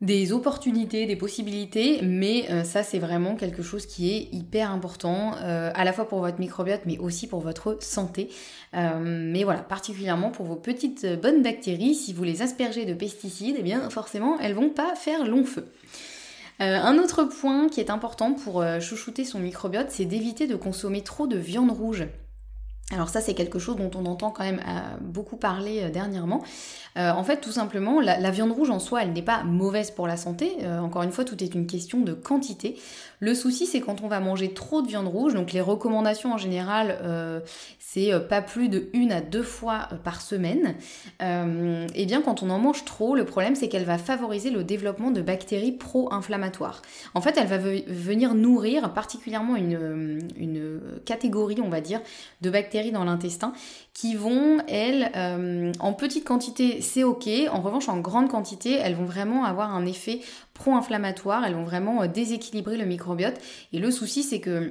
[0.00, 5.34] des opportunités, des possibilités, mais euh, ça c'est vraiment quelque chose qui est hyper important,
[5.42, 8.30] euh, à la fois pour votre microbiote, mais aussi pour votre santé.
[8.74, 13.56] Euh, mais voilà, particulièrement pour vos petites bonnes bactéries, si vous les aspergez de pesticides,
[13.58, 15.66] eh bien forcément elles vont pas faire long feu.
[16.60, 21.26] un autre point qui est important pour chouchouter son microbiote, c'est d'éviter de consommer trop
[21.26, 22.06] de viande rouge.
[22.92, 24.62] Alors ça c'est quelque chose dont on entend quand même
[25.00, 26.42] beaucoup parler dernièrement.
[26.98, 30.06] Euh, en fait, tout simplement, la, viande rouge en soi, elle n'est pas mauvaise pour
[30.06, 30.58] la santé.
[30.62, 32.76] Euh, encore une fois, tout est une question de quantité.
[33.20, 35.34] Le souci, c'est quand on va manger trop de viande rouge.
[35.34, 37.40] Donc les recommandations en général, euh,
[37.78, 40.74] c'est pas plus de une à deux fois par semaine.
[41.20, 44.64] et eh bien, quand on en mange trop, le problème, c'est qu'elle va favoriser le
[44.64, 46.82] développement de bactéries pro-inflammatoires.
[47.14, 52.00] En fait, elle va venir nourrir particulièrement une catégorie, on va dire,
[52.40, 53.52] de bactéries dans l'intestin
[53.92, 55.12] qui vont, elles,
[55.80, 57.28] en petite quantité c'est ok.
[57.52, 60.20] En revanche, en grande quantité, elles vont vraiment avoir un effet
[60.54, 63.38] pro-inflammatoire, elles vont vraiment euh, déséquilibrer le microbiote.
[63.72, 64.70] Et le souci, c'est que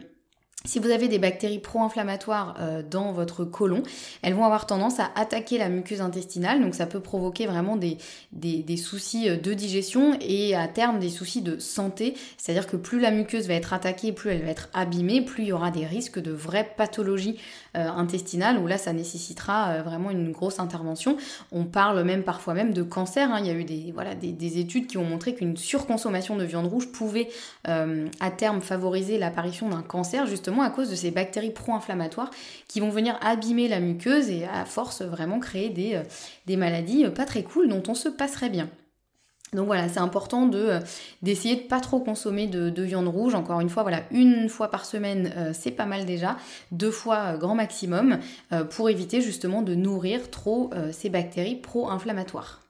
[0.65, 3.81] si vous avez des bactéries pro-inflammatoires euh, dans votre côlon,
[4.21, 7.97] elles vont avoir tendance à attaquer la muqueuse intestinale, donc ça peut provoquer vraiment des,
[8.33, 12.13] des, soucis euh, de digestion et à terme des soucis de santé.
[12.37, 15.47] C'est-à-dire que plus la muqueuse va être attaquée, plus elle va être abîmée, plus il
[15.47, 17.37] y aura des risques de vraies pathologies
[17.68, 21.17] euh, intestinales, où là ça nécessitera vraiment une grosse intervention.
[21.51, 23.31] On parle même parfois même de cancer.
[23.31, 23.39] Hein.
[23.39, 26.67] Il y a eu des, voilà, des, études qui ont montré qu'une surconsommation de viande
[26.67, 27.29] rouge pouvait
[27.65, 32.31] à terme favoriser l'apparition d'un cancer, justement à cause de ces bactéries pro-inflammatoires
[32.67, 36.03] qui vont venir abîmer la muqueuse et à force vraiment créer des, euh,
[36.45, 38.69] des maladies euh, pas très cool dont on se passerait bien.
[39.53, 40.79] Donc voilà, c'est important de
[41.21, 43.33] d'essayer de pas trop consommer de, viande rouge.
[43.33, 46.37] Encore une fois, voilà, une fois par semaine, c'est pas mal déjà.
[46.71, 48.19] Deux fois grand maximum
[48.69, 52.61] pour éviter justement de nourrir trop ces bactéries pro-inflammatoires.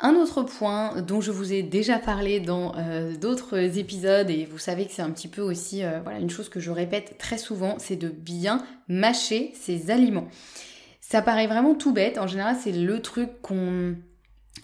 [0.00, 4.58] Un autre point dont je vous ai déjà parlé dans euh, d'autres épisodes, et vous
[4.58, 7.36] savez que c'est un petit peu aussi euh, voilà, une chose que je répète très
[7.36, 10.28] souvent, c'est de bien mâcher ses aliments.
[11.00, 13.96] Ça paraît vraiment tout bête, en général c'est le truc qu'on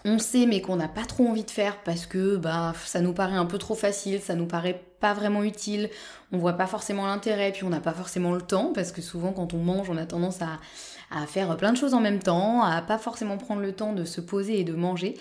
[0.03, 3.13] on sait mais qu'on n'a pas trop envie de faire parce que bah ça nous
[3.13, 5.89] paraît un peu trop facile, ça nous paraît pas vraiment utile,
[6.31, 9.31] on voit pas forcément l'intérêt, puis on n'a pas forcément le temps parce que souvent
[9.31, 12.81] quand on mange on a tendance à faire plein de choses en même temps, à
[12.81, 15.15] pas forcément prendre le temps de se poser et de manger.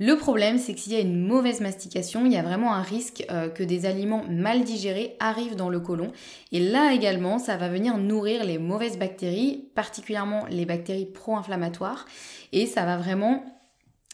[0.00, 2.82] Le problème, c'est que s'il y a une mauvaise mastication, il y a vraiment un
[2.82, 6.10] risque euh, que des aliments mal digérés arrivent dans le côlon.
[6.50, 12.06] Et là également, ça va venir nourrir les mauvaises bactéries, particulièrement les bactéries pro-inflammatoires.
[12.50, 13.44] Et ça va vraiment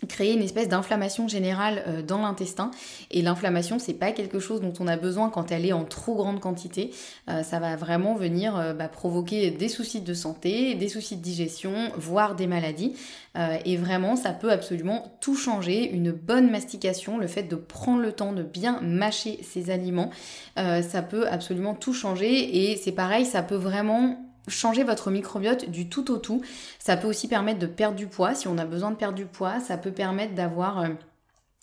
[0.09, 2.71] créer une espèce d'inflammation générale euh, dans l'intestin.
[3.11, 6.15] Et l'inflammation c'est pas quelque chose dont on a besoin quand elle est en trop
[6.15, 6.91] grande quantité.
[7.29, 11.23] Euh, ça va vraiment venir euh, bah, provoquer des soucis de santé des soucis de
[11.23, 12.95] digestion voire des maladies.
[13.65, 15.89] Et vraiment ça peut absolument tout changer.
[15.93, 20.11] Une bonne mastication le fait de prendre le temps de bien mâcher ses aliments
[20.57, 22.73] ça peut absolument tout changer.
[22.73, 26.43] Et c'est pareil ça peut vraiment changer votre microbiote du tout au tout.
[26.79, 29.27] Ça peut aussi permettre de perdre du poids si on a besoin de perdre du
[29.27, 29.61] poids.
[29.61, 30.89] Ça peut permettre d'avoir euh,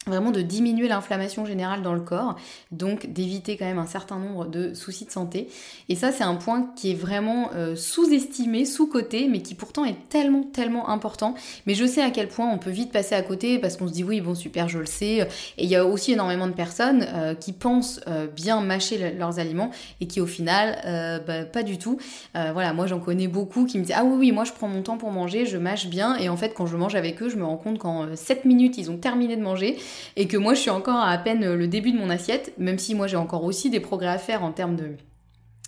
[0.07, 2.35] vraiment de diminuer l'inflammation générale dans le corps,
[2.71, 5.47] donc d'éviter quand même un certain nombre de soucis de santé.
[5.89, 10.09] Et ça, c'est un point qui est vraiment euh, sous-estimé, sous-coté, mais qui pourtant est
[10.09, 11.35] tellement, tellement important.
[11.65, 13.93] Mais je sais à quel point on peut vite passer à côté parce qu'on se
[13.93, 15.27] dit oui, bon, super, je le sais.
[15.57, 19.39] Et il y a aussi énormément de personnes euh, qui pensent euh, bien mâcher leurs
[19.39, 20.77] aliments et qui au final,
[21.25, 21.97] bah, pas du tout.
[22.33, 24.81] voilà, moi j'en connais beaucoup qui me disent ah oui, oui, moi je prends mon
[24.81, 26.15] temps pour manger, je mâche bien.
[26.17, 28.77] Et en fait, quand je mange avec eux, je me rends compte qu'en 7 minutes,
[28.77, 29.77] ils ont terminé de manger
[30.15, 32.77] et que moi je suis encore à à peine le début de mon assiette, même
[32.77, 34.95] si moi j'ai encore aussi des progrès à faire en termes de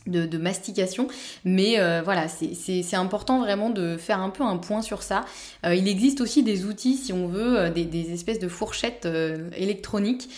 [0.07, 1.07] de, mastication.
[1.45, 5.25] Mais euh, voilà, c'est important vraiment de faire un peu un point sur ça.
[5.65, 9.07] Euh, il existe aussi des outils, si on veut, euh, des, espèces de fourchettes
[9.55, 10.29] électroniques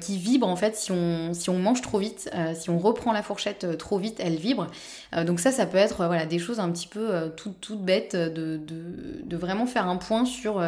[0.00, 2.30] qui vibrent en fait si on, si on mange trop vite.
[2.54, 4.68] si on reprend la fourchette trop vite, elle vibre.
[5.24, 8.58] donc ça, ça peut être voilà, des choses un petit peu toutes tout bêtes de,
[8.58, 10.62] de, vraiment faire un point sur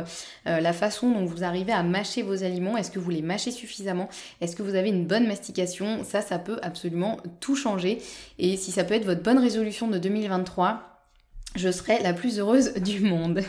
[0.44, 2.76] la façon dont vous arrivez à mâcher vos aliments.
[2.76, 4.08] Est-ce que vous les mâchez suffisamment?
[4.40, 6.04] Est-ce que vous avez une bonne mastication?
[6.04, 8.00] Ça, ça peut absolument tout changer.
[8.42, 11.04] Et si ça peut être votre bonne résolution de 2023,
[11.56, 13.42] je serai la plus heureuse du monde.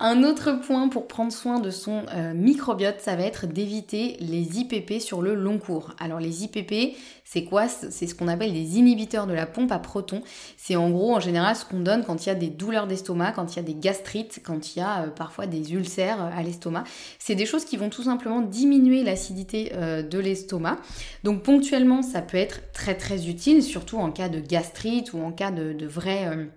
[0.00, 4.58] Un autre point pour prendre soin de son euh, microbiote, ça va être d'éviter les
[4.58, 5.94] IPP sur le long cours.
[5.98, 7.68] Alors les IPP, c'est quoi?
[7.68, 10.22] C'est ce qu'on appelle des inhibiteurs de la pompe à protons.
[10.56, 13.32] C'est en gros en général ce qu'on donne quand il y a des douleurs d'estomac,
[13.32, 16.30] quand il y a des gastrites, quand il y a euh, parfois des ulcères euh,
[16.36, 16.84] à l'estomac.
[17.18, 20.78] C'est des choses qui vont tout simplement diminuer l'acidité de l'estomac.
[21.24, 25.32] Donc ponctuellement, ça peut être très très utile, surtout en cas de gastrite ou en
[25.32, 26.48] cas de, de vrai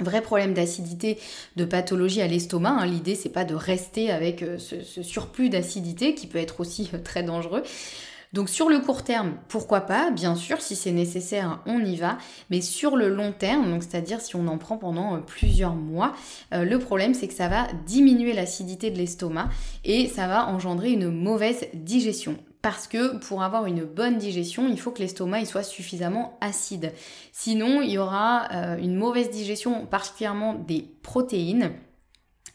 [0.00, 1.18] vrai problème d'acidité,
[1.56, 2.70] de pathologie à l'estomac.
[2.70, 2.86] Hein.
[2.86, 6.98] L'idée, c'est pas de rester avec euh, ce, surplus d'acidité qui peut être aussi euh,
[6.98, 7.62] très dangereux.
[8.34, 10.10] Donc sur le court terme, pourquoi pas?
[10.10, 12.18] Bien sûr, si c'est nécessaire, on y va.
[12.50, 16.14] Mais sur le long terme, donc c'est-à-dire si on en prend pendant euh, plusieurs mois,
[16.52, 19.48] le problème c'est que ça va diminuer l'acidité de l'estomac
[19.84, 24.80] et ça va engendrer une mauvaise digestion parce que pour avoir une bonne digestion, il
[24.80, 26.92] faut que l'estomac soit suffisamment acide.
[27.32, 31.72] Sinon, il y aura euh, une mauvaise digestion, particulièrement des protéines.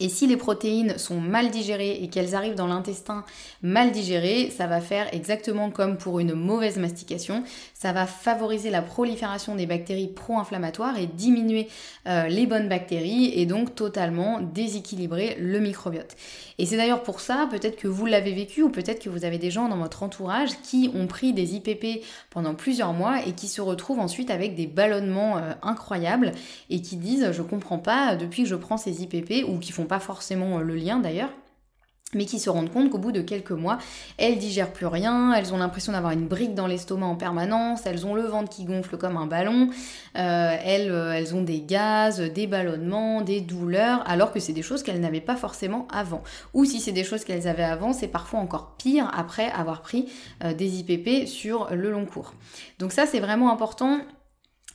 [0.03, 3.23] Et si les protéines sont mal digérées et qu'elles arrivent dans l'intestin
[3.61, 7.45] mal digérées, ça va faire exactement comme pour une mauvaise mastication.
[7.73, 11.69] Ça va favoriser la prolifération des bactéries pro-inflammatoires et diminuer
[12.05, 16.17] euh, les bonnes bactéries et donc totalement déséquilibrer le microbiote.
[16.59, 19.37] Et c'est d'ailleurs pour ça, peut-être que vous l'avez vécu ou peut-être que vous avez
[19.37, 23.47] des gens dans votre entourage qui ont pris des IPP pendant plusieurs mois et qui
[23.47, 26.33] se retrouvent ensuite avec des ballonnements euh, incroyables
[26.69, 29.85] et qui disent je comprends pas depuis que je prends ces IPP ou qui font
[29.85, 31.29] pas forcément euh, le lien d'ailleurs
[32.15, 33.79] mais qui se rendent compte qu'au bout de quelques mois,
[34.19, 38.05] elles digèrent plus rien, elles ont l'impression d'avoir une brique dans l'estomac en permanence, elles
[38.05, 39.69] ont le ventre qui gonfle comme un ballon,
[40.17, 44.61] euh, elles, euh, elles ont des gaz, des ballonnements, des douleurs, alors que c'est des
[44.61, 46.23] choses qu'elles n'avaient pas forcément avant.
[46.53, 50.11] Ou si c'est des choses qu'elles avaient avant, c'est parfois encore pire après avoir pris
[50.55, 52.33] des IPP sur le long cours.
[52.77, 54.01] Donc ça c'est vraiment important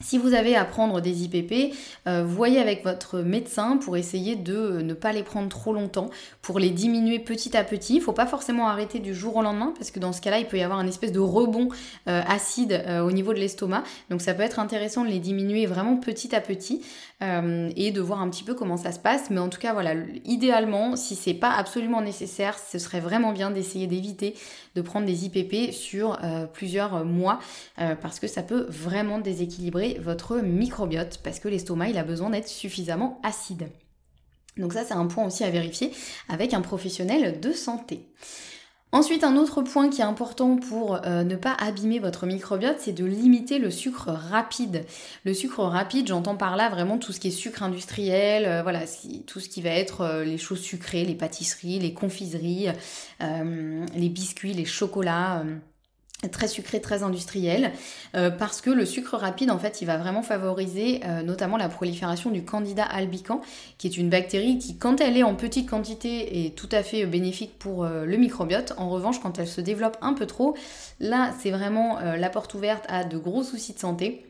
[0.01, 1.75] Si vous avez à prendre des IPP,
[2.07, 6.09] euh, voyez avec votre médecin pour essayer de ne pas les prendre trop longtemps,
[6.41, 7.95] pour les diminuer petit à petit.
[7.95, 10.39] Il ne faut pas forcément arrêter du jour au lendemain parce que dans ce cas-là,
[10.39, 11.69] il peut y avoir un espèce de rebond
[12.07, 13.83] euh, acide euh, au niveau de l'estomac.
[14.09, 16.83] Donc ça peut être intéressant de les diminuer vraiment petit à petit
[17.21, 19.31] et de voir un petit peu comment ça se passe.
[19.31, 23.51] Mais en tout cas, voilà, idéalement, si c'est pas absolument nécessaire, ce serait vraiment bien
[23.51, 24.35] d'essayer d'éviter
[24.77, 26.17] de prendre des IPP sur
[26.53, 27.41] plusieurs mois
[27.77, 32.49] parce que ça peut vraiment déséquilibrer votre microbiote parce que l'estomac, il a besoin d'être
[32.49, 33.69] suffisamment acide.
[34.57, 35.93] Donc ça, c'est un point aussi à vérifier
[36.29, 38.09] avec un professionnel de santé.
[38.91, 42.95] Ensuite, un autre point qui est important pour euh, ne pas abîmer votre microbiote, c'est
[42.95, 44.87] de limiter le sucre rapide.
[45.25, 48.85] Le sucre rapide, j'entends par là vraiment tout ce qui est sucre industriel, euh, voilà,
[49.27, 52.69] tout ce qui va être euh, les choses sucrées, les pâtisseries, les confiseries,
[53.21, 55.45] les biscuits, les chocolats
[56.33, 57.73] très sucré, très industriel,
[58.17, 61.69] euh, parce que le sucre rapide, en fait, il va vraiment favoriser euh, notamment la
[61.69, 63.41] prolifération du candida albicans,
[63.79, 67.07] qui est une bactérie qui, quand elle est en petite quantité, est tout à fait
[67.07, 68.73] bénéfique pour euh, le microbiote.
[68.79, 70.57] En revanche, quand elle se développe un peu trop,
[70.99, 74.28] là, c'est vraiment la porte ouverte à de gros soucis de santé.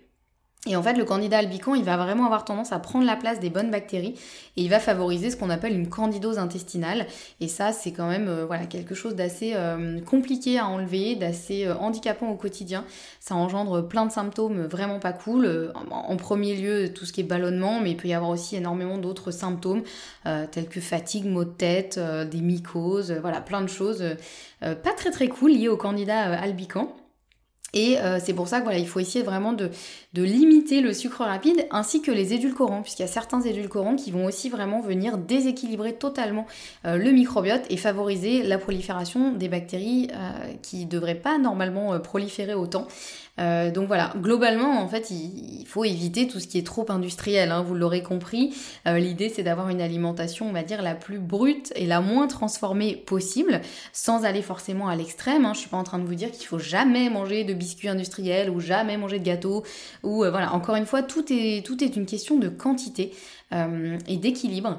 [0.68, 3.40] Et en fait, le candidat albican, il va vraiment avoir tendance à prendre la place
[3.40, 4.14] des bonnes bactéries
[4.56, 7.06] et il va favoriser ce qu'on appelle une candidose intestinale.
[7.40, 11.66] Et ça, c'est quand même euh, voilà, quelque chose d'assez euh, compliqué à enlever, d'assez
[11.66, 12.84] euh, handicapant au quotidien.
[13.18, 15.72] Ça engendre plein de symptômes vraiment pas cool.
[15.90, 18.98] en premier lieu, tout ce qui est ballonnement, mais il peut y avoir aussi énormément
[18.98, 19.82] d'autres symptômes
[20.24, 21.98] tels que fatigue, maux de tête,
[22.30, 24.04] des mycoses, voilà, plein de choses
[24.60, 26.94] pas très très cool liées au candidat albican.
[27.74, 29.70] Et euh, c'est pour ça qu'il il faut essayer vraiment de,
[30.14, 34.24] limiter le sucre rapide ainsi que les édulcorants, puisqu'il y a certains édulcorants qui vont
[34.24, 36.46] aussi vraiment venir déséquilibrer totalement
[36.86, 41.98] euh, le microbiote et favoriser la prolifération des bactéries euh, qui ne devraient pas normalement
[42.00, 42.88] proliférer autant.
[43.38, 47.50] Euh, donc voilà, globalement, en fait, il, faut éviter tout ce qui est trop industriel,
[47.50, 48.54] hein, vous l'aurez compris.
[48.86, 52.26] Euh, l'idée, c'est d'avoir une alimentation, on va dire, la plus brute et la moins
[52.26, 53.60] transformée possible,
[53.92, 55.44] sans aller forcément à l'extrême.
[55.44, 55.52] Hein.
[55.54, 58.48] Je suis pas en train de vous dire qu'il faut jamais manger de biscuits industriels
[58.50, 59.62] ou jamais manger de gâteaux.
[60.02, 63.12] Ou euh, voilà, encore une fois, tout est, tout est une question de quantité
[63.50, 64.78] et d'équilibre.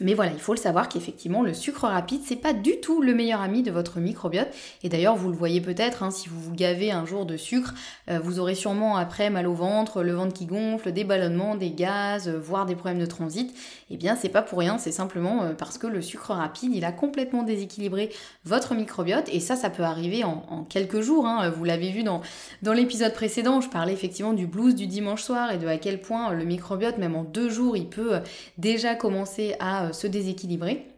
[0.00, 3.14] Mais voilà, il faut le savoir qu'effectivement, le sucre rapide, c'est pas du tout le
[3.14, 4.46] meilleur ami de votre microbiote.
[4.84, 7.74] Et d'ailleurs, vous le voyez peut-être, hein, si vous vous gavez un jour de sucre,
[8.08, 11.72] euh, vous aurez sûrement après mal au ventre, le ventre qui gonfle, des ballonnements, des
[11.72, 13.52] gaz, euh, voire des problèmes de transit.
[13.90, 16.84] Eh bien, c'est pas pour rien, c'est simplement euh, parce que le sucre rapide, il
[16.84, 18.10] a complètement déséquilibré
[18.44, 19.28] votre microbiote.
[19.32, 21.26] Et ça, ça peut arriver en, quelques jours.
[21.26, 21.50] Hein.
[21.50, 22.20] Vous l'avez vu dans,
[22.62, 26.00] dans l'épisode précédent, je parlais effectivement du blues du dimanche soir et de à quel
[26.00, 28.20] point le microbiote, même en deux jours, il peut
[28.58, 30.97] déjà commencer à se déséquilibrer.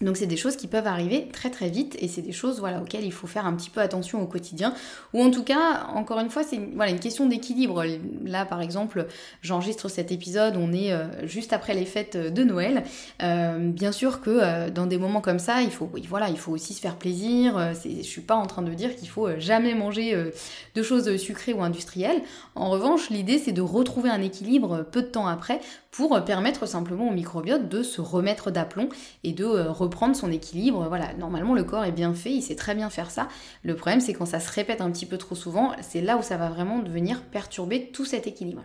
[0.00, 2.80] Donc c'est des choses qui peuvent arriver très très vite et c'est des choses voilà,
[2.80, 4.72] auxquelles il faut faire un petit peu attention au quotidien.
[5.12, 7.84] Ou en tout cas, encore une fois, c'est voilà, une question d'équilibre.
[8.24, 9.06] Là par exemple,
[9.42, 12.82] j'enregistre cet épisode, on est euh, juste après les fêtes de Noël.
[13.22, 16.52] Euh, bien sûr que euh, dans des moments comme ça, il faut, voilà, il faut
[16.52, 17.74] aussi se faire plaisir.
[17.84, 20.16] je suis pas en train de dire qu'il faut jamais manger
[20.74, 22.22] de choses sucrées ou industrielles.
[22.54, 27.08] En revanche, l'idée c'est de retrouver un équilibre peu de temps après pour permettre simplement
[27.08, 28.88] au microbiote de se remettre d'aplomb
[29.24, 30.86] et de euh, reprendre son équilibre.
[30.88, 33.28] Voilà, normalement le corps est bien fait, il sait très bien faire ça.
[33.64, 36.22] Le problème c'est quand ça se répète un petit peu trop souvent, c'est là où
[36.22, 38.62] ça va vraiment devenir perturber tout cet équilibre.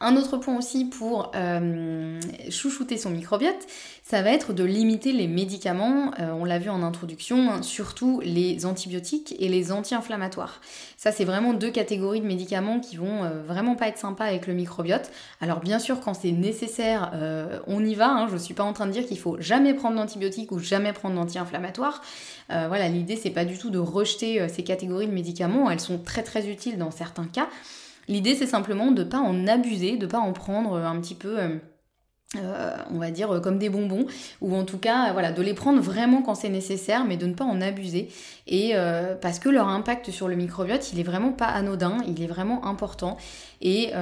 [0.00, 3.66] Un autre point aussi pour euh, chouchouter son microbiote,
[4.04, 8.20] ça va être de limiter les médicaments, euh, on l'a vu en introduction, hein, surtout
[8.24, 10.60] les antibiotiques et les anti-inflammatoires.
[10.96, 14.46] Ça c'est vraiment deux catégories de médicaments qui vont euh, vraiment pas être sympas avec
[14.46, 15.10] le microbiote.
[15.40, 17.12] Alors bien sûr quand c'est nécessaire,
[17.66, 18.28] on y va, hein.
[18.30, 21.16] je suis pas en train de dire qu'il faut jamais prendre d'antibiotiques ou jamais prendre
[21.16, 22.02] d'anti-inflammatoires.
[22.48, 26.22] voilà, l'idée c'est pas du tout de rejeter ces catégories de médicaments, elles sont très
[26.22, 27.48] très utiles dans certains cas.
[28.08, 31.14] L'idée, c'est simplement de ne pas en abuser, de ne pas en prendre un petit
[31.14, 31.38] peu...
[31.38, 31.58] Euh,
[32.36, 34.04] euh, on va dire comme des bonbons
[34.42, 37.32] ou en tout cas voilà de les prendre vraiment quand c'est nécessaire mais de ne
[37.32, 38.10] pas en abuser.
[38.46, 42.22] Et euh, parce que leur impact sur le microbiote il est vraiment pas anodin il
[42.22, 43.16] est vraiment important
[43.60, 43.92] et,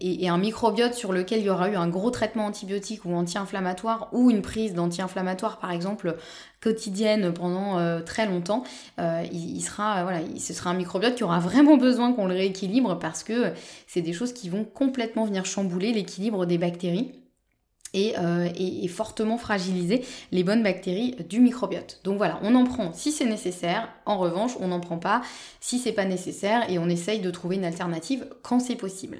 [0.00, 4.08] et, un microbiote sur lequel il y aura eu un gros traitement antibiotique ou anti-inflammatoire
[4.12, 6.16] ou une prise d'anti-inflammatoire par exemple
[6.60, 8.64] quotidienne pendant euh, très longtemps,
[8.98, 12.98] euh, il, sera, voilà, ce sera un microbiote qui aura vraiment besoin qu'on le rééquilibre
[12.98, 13.52] parce que
[13.86, 17.12] c'est des choses qui vont complètement venir chambouler l'équilibre des bactéries.
[17.94, 18.48] Et, euh,
[18.88, 22.00] fortement fragiliser les bonnes bactéries du microbiote.
[22.04, 23.88] Donc voilà, on en prend si c'est nécessaire.
[24.06, 25.22] En revanche, on n'en prend pas
[25.60, 29.18] si c'est pas nécessaire et on essaye de trouver une alternative quand c'est possible.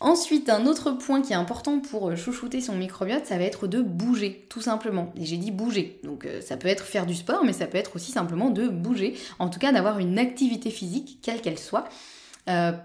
[0.00, 3.68] Ensuite, un autre point qui est important pour euh, chouchouter son microbiote, ça va être
[3.68, 5.12] de bouger, tout simplement.
[5.16, 6.00] Et j'ai dit bouger.
[6.02, 8.66] Donc euh, ça peut être faire du sport, mais ça peut être aussi simplement de
[8.68, 9.14] bouger.
[9.38, 11.88] En tout cas, d'avoir une activité physique, quelle qu'elle soit.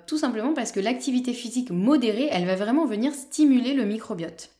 [0.05, 4.51] tout simplement parce que l'activité physique modérée, elle va vraiment venir stimuler le microbiote.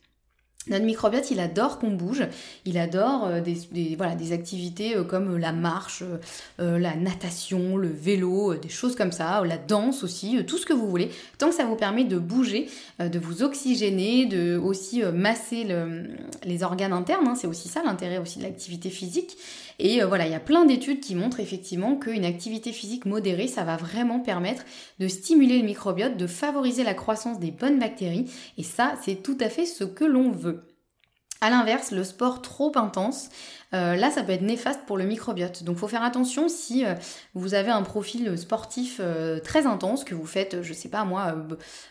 [0.70, 2.24] Notre microbiote, il adore qu'on bouge,
[2.64, 6.02] il adore euh, des, voilà, des activités euh, comme la marche,
[6.60, 10.72] euh, la natation, le vélo, des choses comme ça, la danse aussi, tout ce que
[10.72, 12.68] vous voulez, tant que ça vous permet de bouger,
[13.00, 15.66] de vous oxygéner, de aussi masser
[16.44, 19.36] les organes internes, hein, c'est aussi ça l'intérêt aussi de l'activité physique.
[19.78, 23.64] Et voilà, il y a plein d'études qui montrent effectivement qu'une activité physique modérée, ça
[23.64, 24.64] va vraiment permettre
[24.98, 29.38] de stimuler le microbiote, de favoriser la croissance des bonnes bactéries, et ça, c'est tout
[29.40, 30.77] à fait ce que l'on veut.
[31.40, 33.28] A l'inverse, le sport trop intense,
[33.74, 35.62] euh, là, ça peut être néfaste pour le microbiote.
[35.62, 36.94] Donc, il faut faire attention si euh,
[37.34, 41.36] vous avez un profil sportif euh, très intense, que vous faites, je sais pas moi,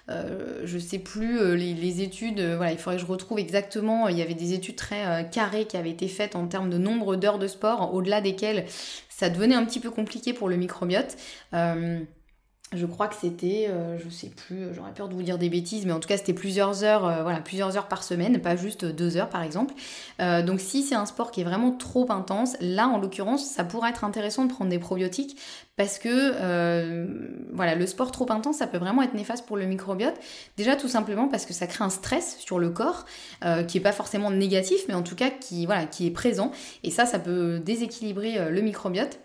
[0.10, 2.42] je sais plus les, études.
[2.42, 4.08] voilà, il faudrait que je retrouve exactement.
[4.10, 7.16] Il y avait des études très carrées qui avaient été faites en termes de nombre
[7.16, 8.66] d'heures de sport, au-delà desquelles
[9.10, 11.16] ça devenait un petit peu compliqué pour le microbiote.
[12.76, 15.48] Je crois que c'était, euh, je sais plus, euh, j'aurais peur de vous dire des
[15.48, 18.58] bêtises, mais en tout cas c'était plusieurs heures, euh, voilà, plusieurs heures par semaine, pas
[18.58, 19.74] juste deux heures par exemple.
[20.20, 23.92] donc si c'est un sport qui est vraiment trop intense, là en l'occurrence, ça pourrait
[23.92, 25.40] être intéressant de prendre des probiotiques
[25.78, 26.34] parce que
[27.54, 30.16] voilà, le sport trop intense, ça peut vraiment être néfaste pour le microbiote.
[30.58, 33.06] Déjà tout simplement parce que ça crée un stress sur le corps
[33.68, 36.52] qui est pas forcément négatif, mais en tout cas qui voilà, qui est présent.
[36.84, 39.20] Et ça, ça peut déséquilibrer le microbiote.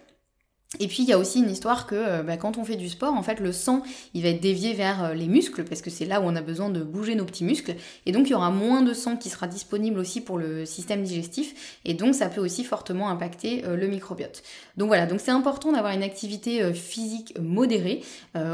[0.80, 2.88] Et puis il y a aussi une histoire que euh, bah, quand on fait du
[2.88, 3.82] sport, en fait le sang
[4.14, 6.40] il va être dévié vers euh, les muscles parce que c'est là où on a
[6.40, 7.74] besoin de bouger nos petits muscles
[8.06, 11.02] et donc il y aura moins de sang qui sera disponible aussi pour le système
[11.02, 14.42] digestif et donc ça peut aussi fortement impacter euh, le microbiote.
[14.78, 18.02] Donc voilà, donc c'est important d'avoir une activité physique modérée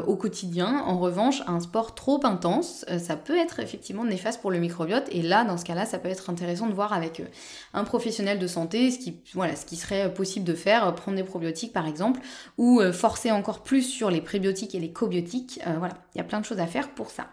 [0.06, 0.82] au quotidien.
[0.84, 5.22] En revanche, un sport trop intense, ça peut être effectivement néfaste pour le microbiote et
[5.22, 7.22] là dans ce cas-là, ça peut être intéressant de voir avec
[7.72, 11.24] un professionnel de santé ce qui voilà, ce qui serait possible de faire, prendre des
[11.24, 12.07] probiotiques par exemple
[12.56, 15.60] ou euh, forcer encore plus sur les prébiotiques et les cobiotiques.
[15.66, 17.28] Euh, voilà, il y a plein de choses à faire pour ça.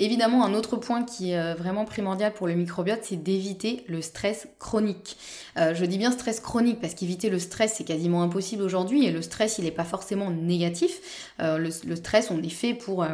[0.00, 4.00] Évidemment, un autre point qui est euh, vraiment primordial pour le microbiote, c'est d'éviter le
[4.00, 5.16] stress chronique.
[5.56, 9.22] je dis bien stress chronique parce qu'éviter le stress, c'est quasiment impossible aujourd'hui et le
[9.22, 11.32] stress, il n'est pas forcément négatif.
[11.40, 13.04] le, stress, on est fait pour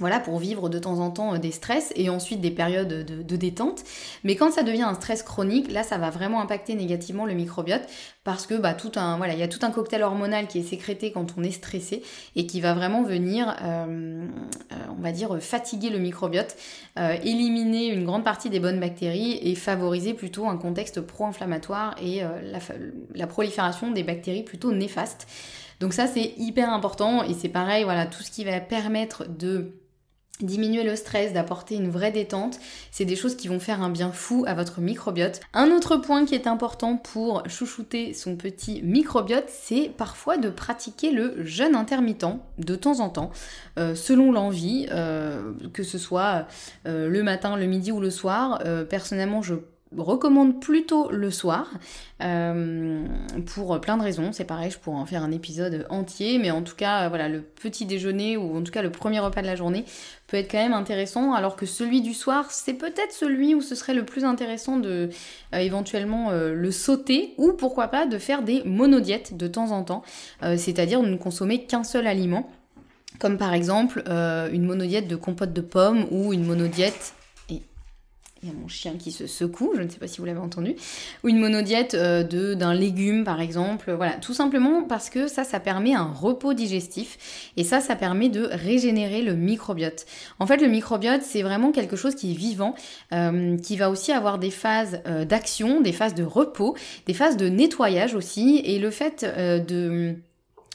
[0.00, 3.36] voilà, pour vivre de temps en temps euh, des stress et ensuite des périodes de,
[3.36, 3.84] détente.
[4.24, 7.82] Mais quand ça devient un stress chronique, là, ça va vraiment impacter négativement le microbiote
[8.24, 10.62] parce que bah, tout un, voilà, il y a tout un cocktail hormonal qui est
[10.62, 12.02] sécrété quand on est stressé
[12.36, 14.26] et qui va vraiment venir, euh,
[14.72, 16.56] euh, on va dire, fatiguer le microbiote,
[17.22, 22.58] éliminer une grande partie des bonnes bactéries et favoriser plutôt un contexte pro-inflammatoire et la,
[23.14, 25.28] la prolifération des bactéries plutôt néfastes.
[25.80, 29.74] Donc ça c'est hyper important et c'est pareil, voilà, tout ce qui va permettre de
[30.40, 32.58] Diminuer le stress, d'apporter une vraie détente,
[32.90, 35.40] c'est des choses qui vont faire un bien fou à votre microbiote.
[35.52, 41.10] Un autre point qui est important pour chouchouter son petit microbiote, c'est parfois de pratiquer
[41.10, 42.18] le jeûne intermittent
[42.58, 43.30] de temps en temps,
[43.78, 46.46] euh, selon l'envie, euh, que ce soit
[46.86, 48.62] euh, le matin, le midi ou le soir.
[48.88, 49.54] personnellement, je
[49.96, 51.70] recommande plutôt le soir
[52.22, 53.04] euh,
[53.46, 54.32] pour plein de raisons.
[54.32, 57.40] C'est pareil, je pourrais en faire un épisode entier, mais en tout cas, voilà, le
[57.40, 59.84] petit déjeuner ou en tout cas le premier repas de la journée
[60.26, 63.74] peut être quand même intéressant, alors que celui du soir, c'est peut-être celui où ce
[63.74, 65.08] serait le plus intéressant de
[65.54, 69.84] euh, éventuellement euh, le sauter ou pourquoi pas de faire des monodiètes de temps en
[69.84, 70.02] temps,
[70.56, 72.50] c'est-à-dire de ne consommer qu'un seul aliment.
[73.18, 77.14] Comme par exemple une monodiète de compote de pommes ou une monodiète
[78.42, 80.38] il y a mon chien qui se secoue, je ne sais pas si vous l'avez
[80.38, 80.76] entendu,
[81.24, 85.60] ou une monodiète euh, d'un légume par exemple, voilà, tout simplement parce que ça, ça
[85.60, 87.50] permet un repos digestif.
[87.56, 90.06] Et ça, ça permet de régénérer le microbiote.
[90.38, 92.74] En fait, le microbiote, c'est vraiment quelque chose qui est vivant,
[93.12, 96.76] euh, qui va aussi avoir des phases euh, d'action, des phases de repos,
[97.06, 100.16] des phases de nettoyage aussi, et le fait de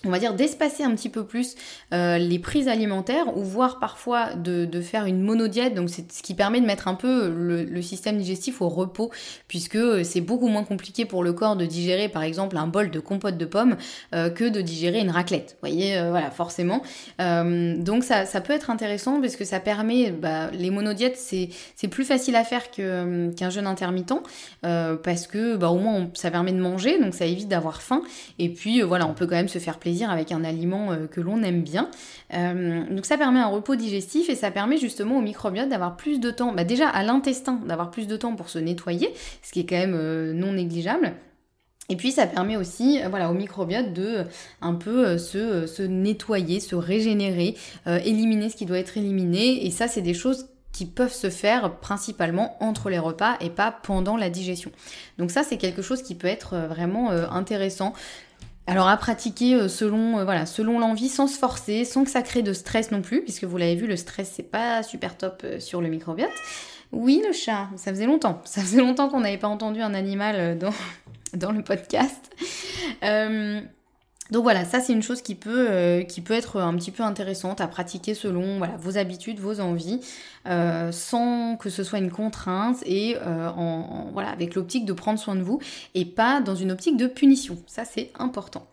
[0.06, 1.56] on va dire d'espacer un petit peu plus
[1.94, 5.76] euh, les prises alimentaires ou voire parfois de, faire une monodiète.
[5.76, 9.12] Donc c'est ce qui permet de mettre un peu le, système digestif au repos
[9.48, 13.00] puisque c'est beaucoup moins compliqué pour le corps de digérer par exemple un bol de
[13.00, 13.76] compote de pommes
[14.16, 15.58] euh, que de digérer une raclette.
[15.62, 16.82] Vous voyez euh, voilà forcément.
[17.20, 22.06] Donc ça, ça, peut être intéressant parce que ça permet bah, les monodiètes c'est plus
[22.06, 24.14] facile à faire qu'un jeûne intermittent
[24.62, 28.02] parce que bah, au moins ça permet de manger donc ça évite d'avoir faim.
[28.40, 31.22] Et puis voilà on peut quand même se faire plaisir avec un aliment euh, que
[31.22, 31.90] l'on aime bien.
[32.34, 36.20] Euh, donc ça permet un repos digestif et ça permet justement au microbiote d'avoir plus
[36.20, 39.62] de temps, bah déjà à l'intestin d'avoir plus de temps pour se nettoyer, ce qui
[39.62, 41.14] est quand même euh, non négligeable.
[41.90, 44.24] Et puis ça permet aussi voilà, au microbiote de
[44.62, 49.66] un peu se, se nettoyer, se régénérer, éliminer ce qui doit être éliminé.
[49.66, 53.70] Et ça, c'est des choses qui peuvent se faire principalement entre les repas et pas
[53.84, 54.72] pendant la digestion.
[55.18, 57.94] Donc ça, c'est quelque chose qui peut être vraiment intéressant.
[58.66, 62.54] Alors à pratiquer selon voilà selon l'envie, sans se forcer, sans que ça crée de
[62.54, 65.90] stress non plus, puisque vous l'avez vu, le stress c'est pas super top sur le
[65.90, 66.32] microbiote.
[66.94, 68.40] Oui, le chat, ça faisait longtemps.
[68.46, 70.74] Ça faisait longtemps qu'on n'avait pas entendu un animal dans,
[71.34, 72.30] dans le podcast.
[73.04, 73.62] Euh,
[74.32, 77.04] donc voilà, ça c'est une chose qui peut, euh, qui peut être un petit peu
[77.04, 80.00] intéressante à pratiquer selon vos habitudes, vos envies,
[80.48, 85.36] euh, sans que ce soit une contrainte et en, voilà, avec l'optique de prendre soin
[85.36, 85.60] de vous
[85.94, 87.58] et pas dans une optique de punition.
[87.68, 88.66] Ça c'est important.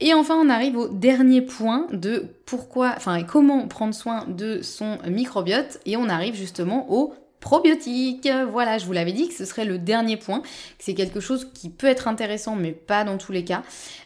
[0.00, 4.98] Et enfin, on arrive au dernier point de pourquoi, enfin, comment prendre soin de son
[5.06, 8.28] microbiote et on arrive justement au probiotiques.
[8.50, 10.42] Voilà, je vous l'avais dit que ce serait le dernier point,
[10.78, 13.62] c'est quelque chose qui peut être intéressant mais pas dans tous les cas.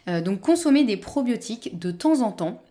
[0.07, 2.61] Euh, donc consommer des probiotiques de temps en temps.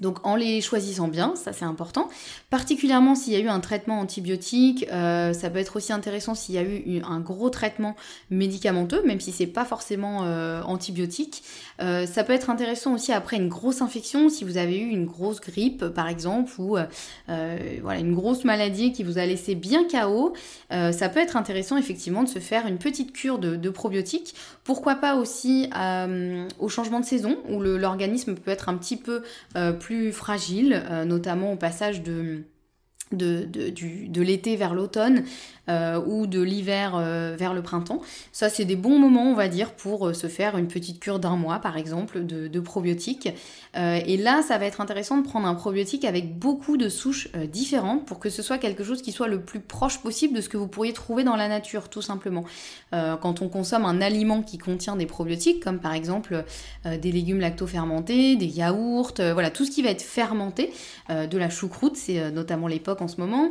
[0.00, 2.08] Donc en les choisissant bien, ça c'est important.
[2.50, 6.54] Particulièrement s'il y a eu un traitement antibiotique, euh, ça peut être aussi intéressant s'il
[6.54, 7.96] y a eu un gros traitement
[8.30, 11.42] médicamenteux, même si c'est pas forcément euh, antibiotique.
[11.80, 15.04] Euh, ça peut être intéressant aussi après une grosse infection, si vous avez eu une
[15.04, 16.76] grosse grippe par exemple, ou
[17.26, 20.32] voilà une grosse maladie qui vous a laissé bien KO.
[20.70, 24.34] ça peut être intéressant effectivement de se faire une petite cure de, de probiotiques.
[24.64, 25.70] Pourquoi pas aussi
[26.58, 29.22] au changement de saison, où l'organisme peut être un petit peu
[29.80, 32.42] plus plus fragile, euh, notamment au passage de,
[33.12, 35.24] de, de l'été vers l'automne.
[35.68, 38.00] Euh, ou de l'hiver euh, vers le printemps.
[38.32, 41.18] Ça, c'est des bons moments, on va dire, pour euh, se faire une petite cure
[41.18, 43.28] d'un mois, par exemple, de, probiotiques.
[43.74, 48.04] et là, ça va être intéressant de prendre un probiotique avec beaucoup de souches différentes
[48.04, 50.56] pour que ce soit quelque chose qui soit le plus proche possible de ce que
[50.56, 52.44] vous pourriez trouver dans la nature, tout simplement.
[52.90, 56.44] quand on consomme un aliment qui contient des probiotiques, comme par exemple
[56.84, 60.72] des légumes lacto-fermentés, des yaourts, voilà, tout ce qui va être fermenté,
[61.08, 63.50] de la choucroute, c'est notamment l'époque en ce moment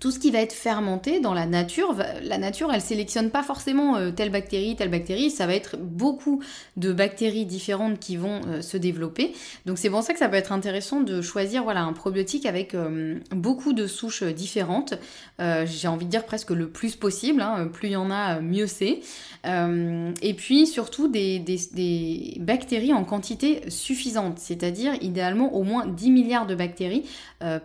[0.00, 3.96] tout ce qui va être fermenté dans la nature, la nature, elle sélectionne pas forcément
[3.96, 6.42] euh, telle bactérie, telle bactérie, ça va être beaucoup
[6.76, 9.32] de bactéries différentes qui vont euh, se développer.
[9.66, 12.74] Donc c'est pour ça que ça peut être intéressant de choisir voilà un probiotique avec
[12.74, 14.94] euh, beaucoup de souches différentes.
[15.38, 18.66] J'ai envie de dire presque le plus possible, hein, plus il y en a, mieux
[18.66, 19.00] c'est.
[19.44, 26.10] et puis surtout des, des, des, bactéries en quantité suffisante, c'est-à-dire idéalement au moins 10
[26.10, 27.04] milliards de bactéries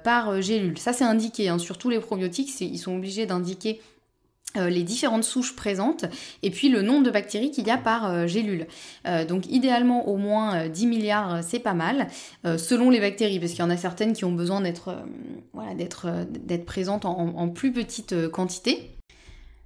[0.04, 0.78] par gélule.
[0.78, 1.98] Ça c'est indiqué hein, sur tous les
[2.28, 3.80] ils sont obligés d'indiquer
[4.58, 6.06] euh, les différentes souches présentes
[6.42, 8.66] et puis le nombre de bactéries qu'il y a par euh, gélule.
[9.06, 12.08] Euh, donc idéalement au moins 10 milliards c'est pas mal
[12.44, 14.96] selon les bactéries parce qu'il y en a certaines qui ont besoin d'être
[16.66, 18.99] présentes en, plus petite quantité.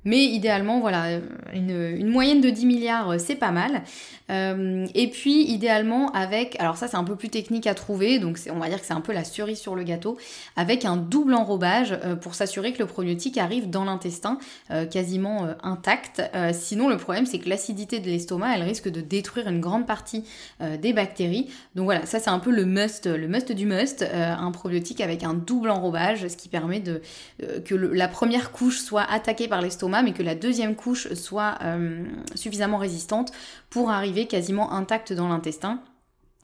[0.05, 1.19] Mais idéalement, voilà,
[1.53, 3.83] une, moyenne de 10 milliards, euh, c'est pas mal.
[4.29, 8.39] Euh, et puis, idéalement, avec, alors ça c'est un peu plus technique à trouver, donc
[8.49, 10.17] on va dire que c'est un peu la cerise sur le gâteau,
[10.55, 14.37] avec un double enrobage euh, pour s'assurer que le probiotique arrive dans l'intestin
[14.91, 16.21] quasiment intact.
[16.51, 20.23] sinon, le problème c'est que l'acidité de l'estomac, elle risque de détruire une grande partie
[20.81, 21.49] des bactéries.
[21.75, 25.23] Donc voilà, ça c'est un peu le must, le must du must, un probiotique avec
[25.23, 27.01] un double enrobage, ce qui permet de,
[27.65, 32.05] que la première couche soit attaquée par l'estomac mais que la deuxième couche soit euh,
[32.35, 33.31] suffisamment résistante
[33.69, 35.81] pour arriver quasiment intacte dans l'intestin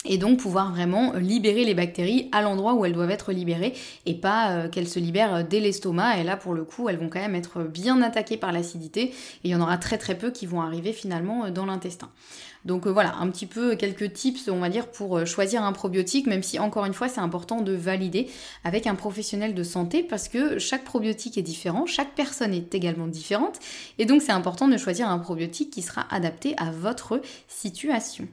[0.06, 3.74] et donc pouvoir vraiment libérer les bactéries à l'endroit où elles doivent être libérées
[4.06, 7.10] et pas euh, qu'elles se libèrent dès l'estomac et là pour le coup elles vont
[7.10, 10.32] quand même être bien attaquées par l'acidité et il y en aura très très peu
[10.32, 12.10] qui vont arriver finalement euh, dans l'intestin.
[12.66, 16.28] Donc euh, voilà, un petit peu quelques tips on va dire pour choisir un probiotique
[16.28, 18.28] même si encore une fois c'est important de valider
[18.64, 23.08] avec un professionnel de santé parce que chaque probiotique est différent, chaque personne est également
[23.08, 23.60] différente
[23.98, 28.28] et donc c'est important de choisir un probiotique qui sera adapté à votre situation.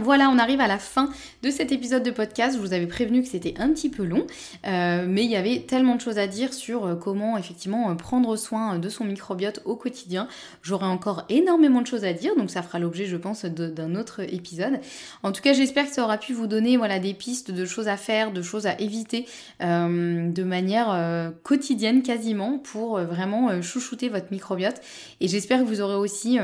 [0.00, 1.10] Voilà, on arrive à la fin
[1.42, 2.56] de cet épisode de podcast.
[2.56, 4.26] Je vous avais prévenu que c'était un petit peu long,
[4.66, 7.94] euh, mais il y avait tellement de choses à dire sur euh, comment effectivement euh,
[7.94, 10.28] prendre soin de son microbiote au quotidien.
[10.62, 14.20] J'aurai encore énormément de choses à dire, donc ça fera l'objet, je pense, d'un autre
[14.20, 14.80] épisode.
[15.22, 17.88] En tout cas, j'espère que ça aura pu vous donner voilà des pistes de choses
[17.88, 19.26] à faire, de choses à éviter
[19.60, 24.80] de manière quotidienne quasiment pour vraiment chouchouter votre microbiote.
[25.20, 26.38] Et j'espère que vous aurez aussi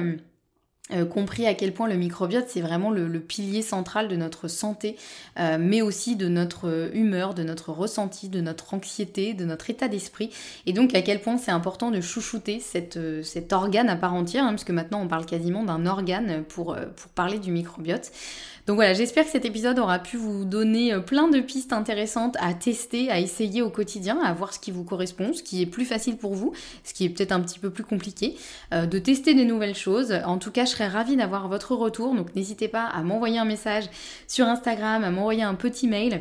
[0.92, 4.96] euh, compris à quel point le microbiote c'est vraiment le, pilier central de notre santé,
[5.38, 9.88] euh, mais aussi de notre humeur, de notre ressenti, de notre anxiété, de notre état
[9.88, 10.30] d'esprit,
[10.66, 12.62] et donc à quel point c'est important de chouchouter
[12.96, 16.42] euh, cet organe à part entière, hein, parce que maintenant on parle quasiment d'un organe
[16.44, 16.76] pour
[17.14, 18.10] parler du microbiote.
[18.68, 22.36] Donc voilà, j'espère que cet épisode aura pu vous donner euh, plein de pistes intéressantes
[22.38, 25.66] à tester, à essayer au quotidien, à voir ce qui vous correspond, ce qui est
[25.66, 26.52] plus facile pour vous,
[26.84, 28.36] ce qui est peut-être un petit peu plus compliqué,
[28.74, 30.12] euh, de tester des nouvelles choses.
[30.26, 33.46] En tout cas, je serais ravie d'avoir votre retour, donc n'hésitez pas à m'envoyer un
[33.46, 33.84] message
[34.26, 36.20] sur Instagram, à m'envoyer un petit mail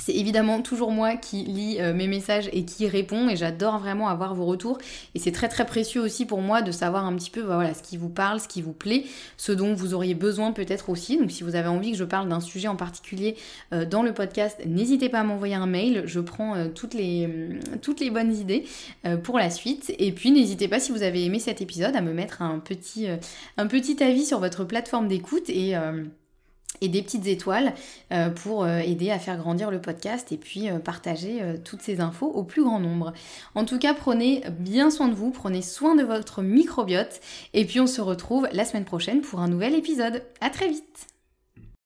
[0.00, 4.08] c'est évidemment toujours moi qui lis euh, mes messages et qui répond et j'adore vraiment
[4.08, 4.78] avoir vos retours.
[5.14, 7.74] Et c'est très très précieux aussi pour moi de savoir un petit peu bah, voilà,
[7.74, 9.04] ce qui vous parle, ce qui vous plaît,
[9.36, 11.18] ce dont vous auriez besoin peut-être aussi.
[11.18, 13.36] Donc si vous avez envie que je parle d'un sujet en particulier
[13.74, 17.28] euh, dans le podcast, n'hésitez pas à m'envoyer un mail, je prends euh, toutes, les,
[17.82, 18.64] toutes les bonnes idées
[19.24, 19.92] pour la suite.
[19.98, 23.08] Et puis n'hésitez pas si vous avez aimé cet épisode à me mettre un petit,
[23.56, 25.50] un petit avis sur votre plateforme d'écoute.
[25.50, 25.74] Et
[26.80, 27.74] et des petites étoiles
[28.12, 32.00] euh, pour euh, aider à faire grandir le podcast et puis euh, partager toutes ces
[32.00, 33.12] infos au plus grand nombre.
[33.54, 37.20] En tout cas, prenez bien soin de vous, prenez soin de votre microbiote
[37.54, 40.22] et puis on se retrouve la semaine prochaine pour un nouvel épisode.
[40.40, 41.17] À très vite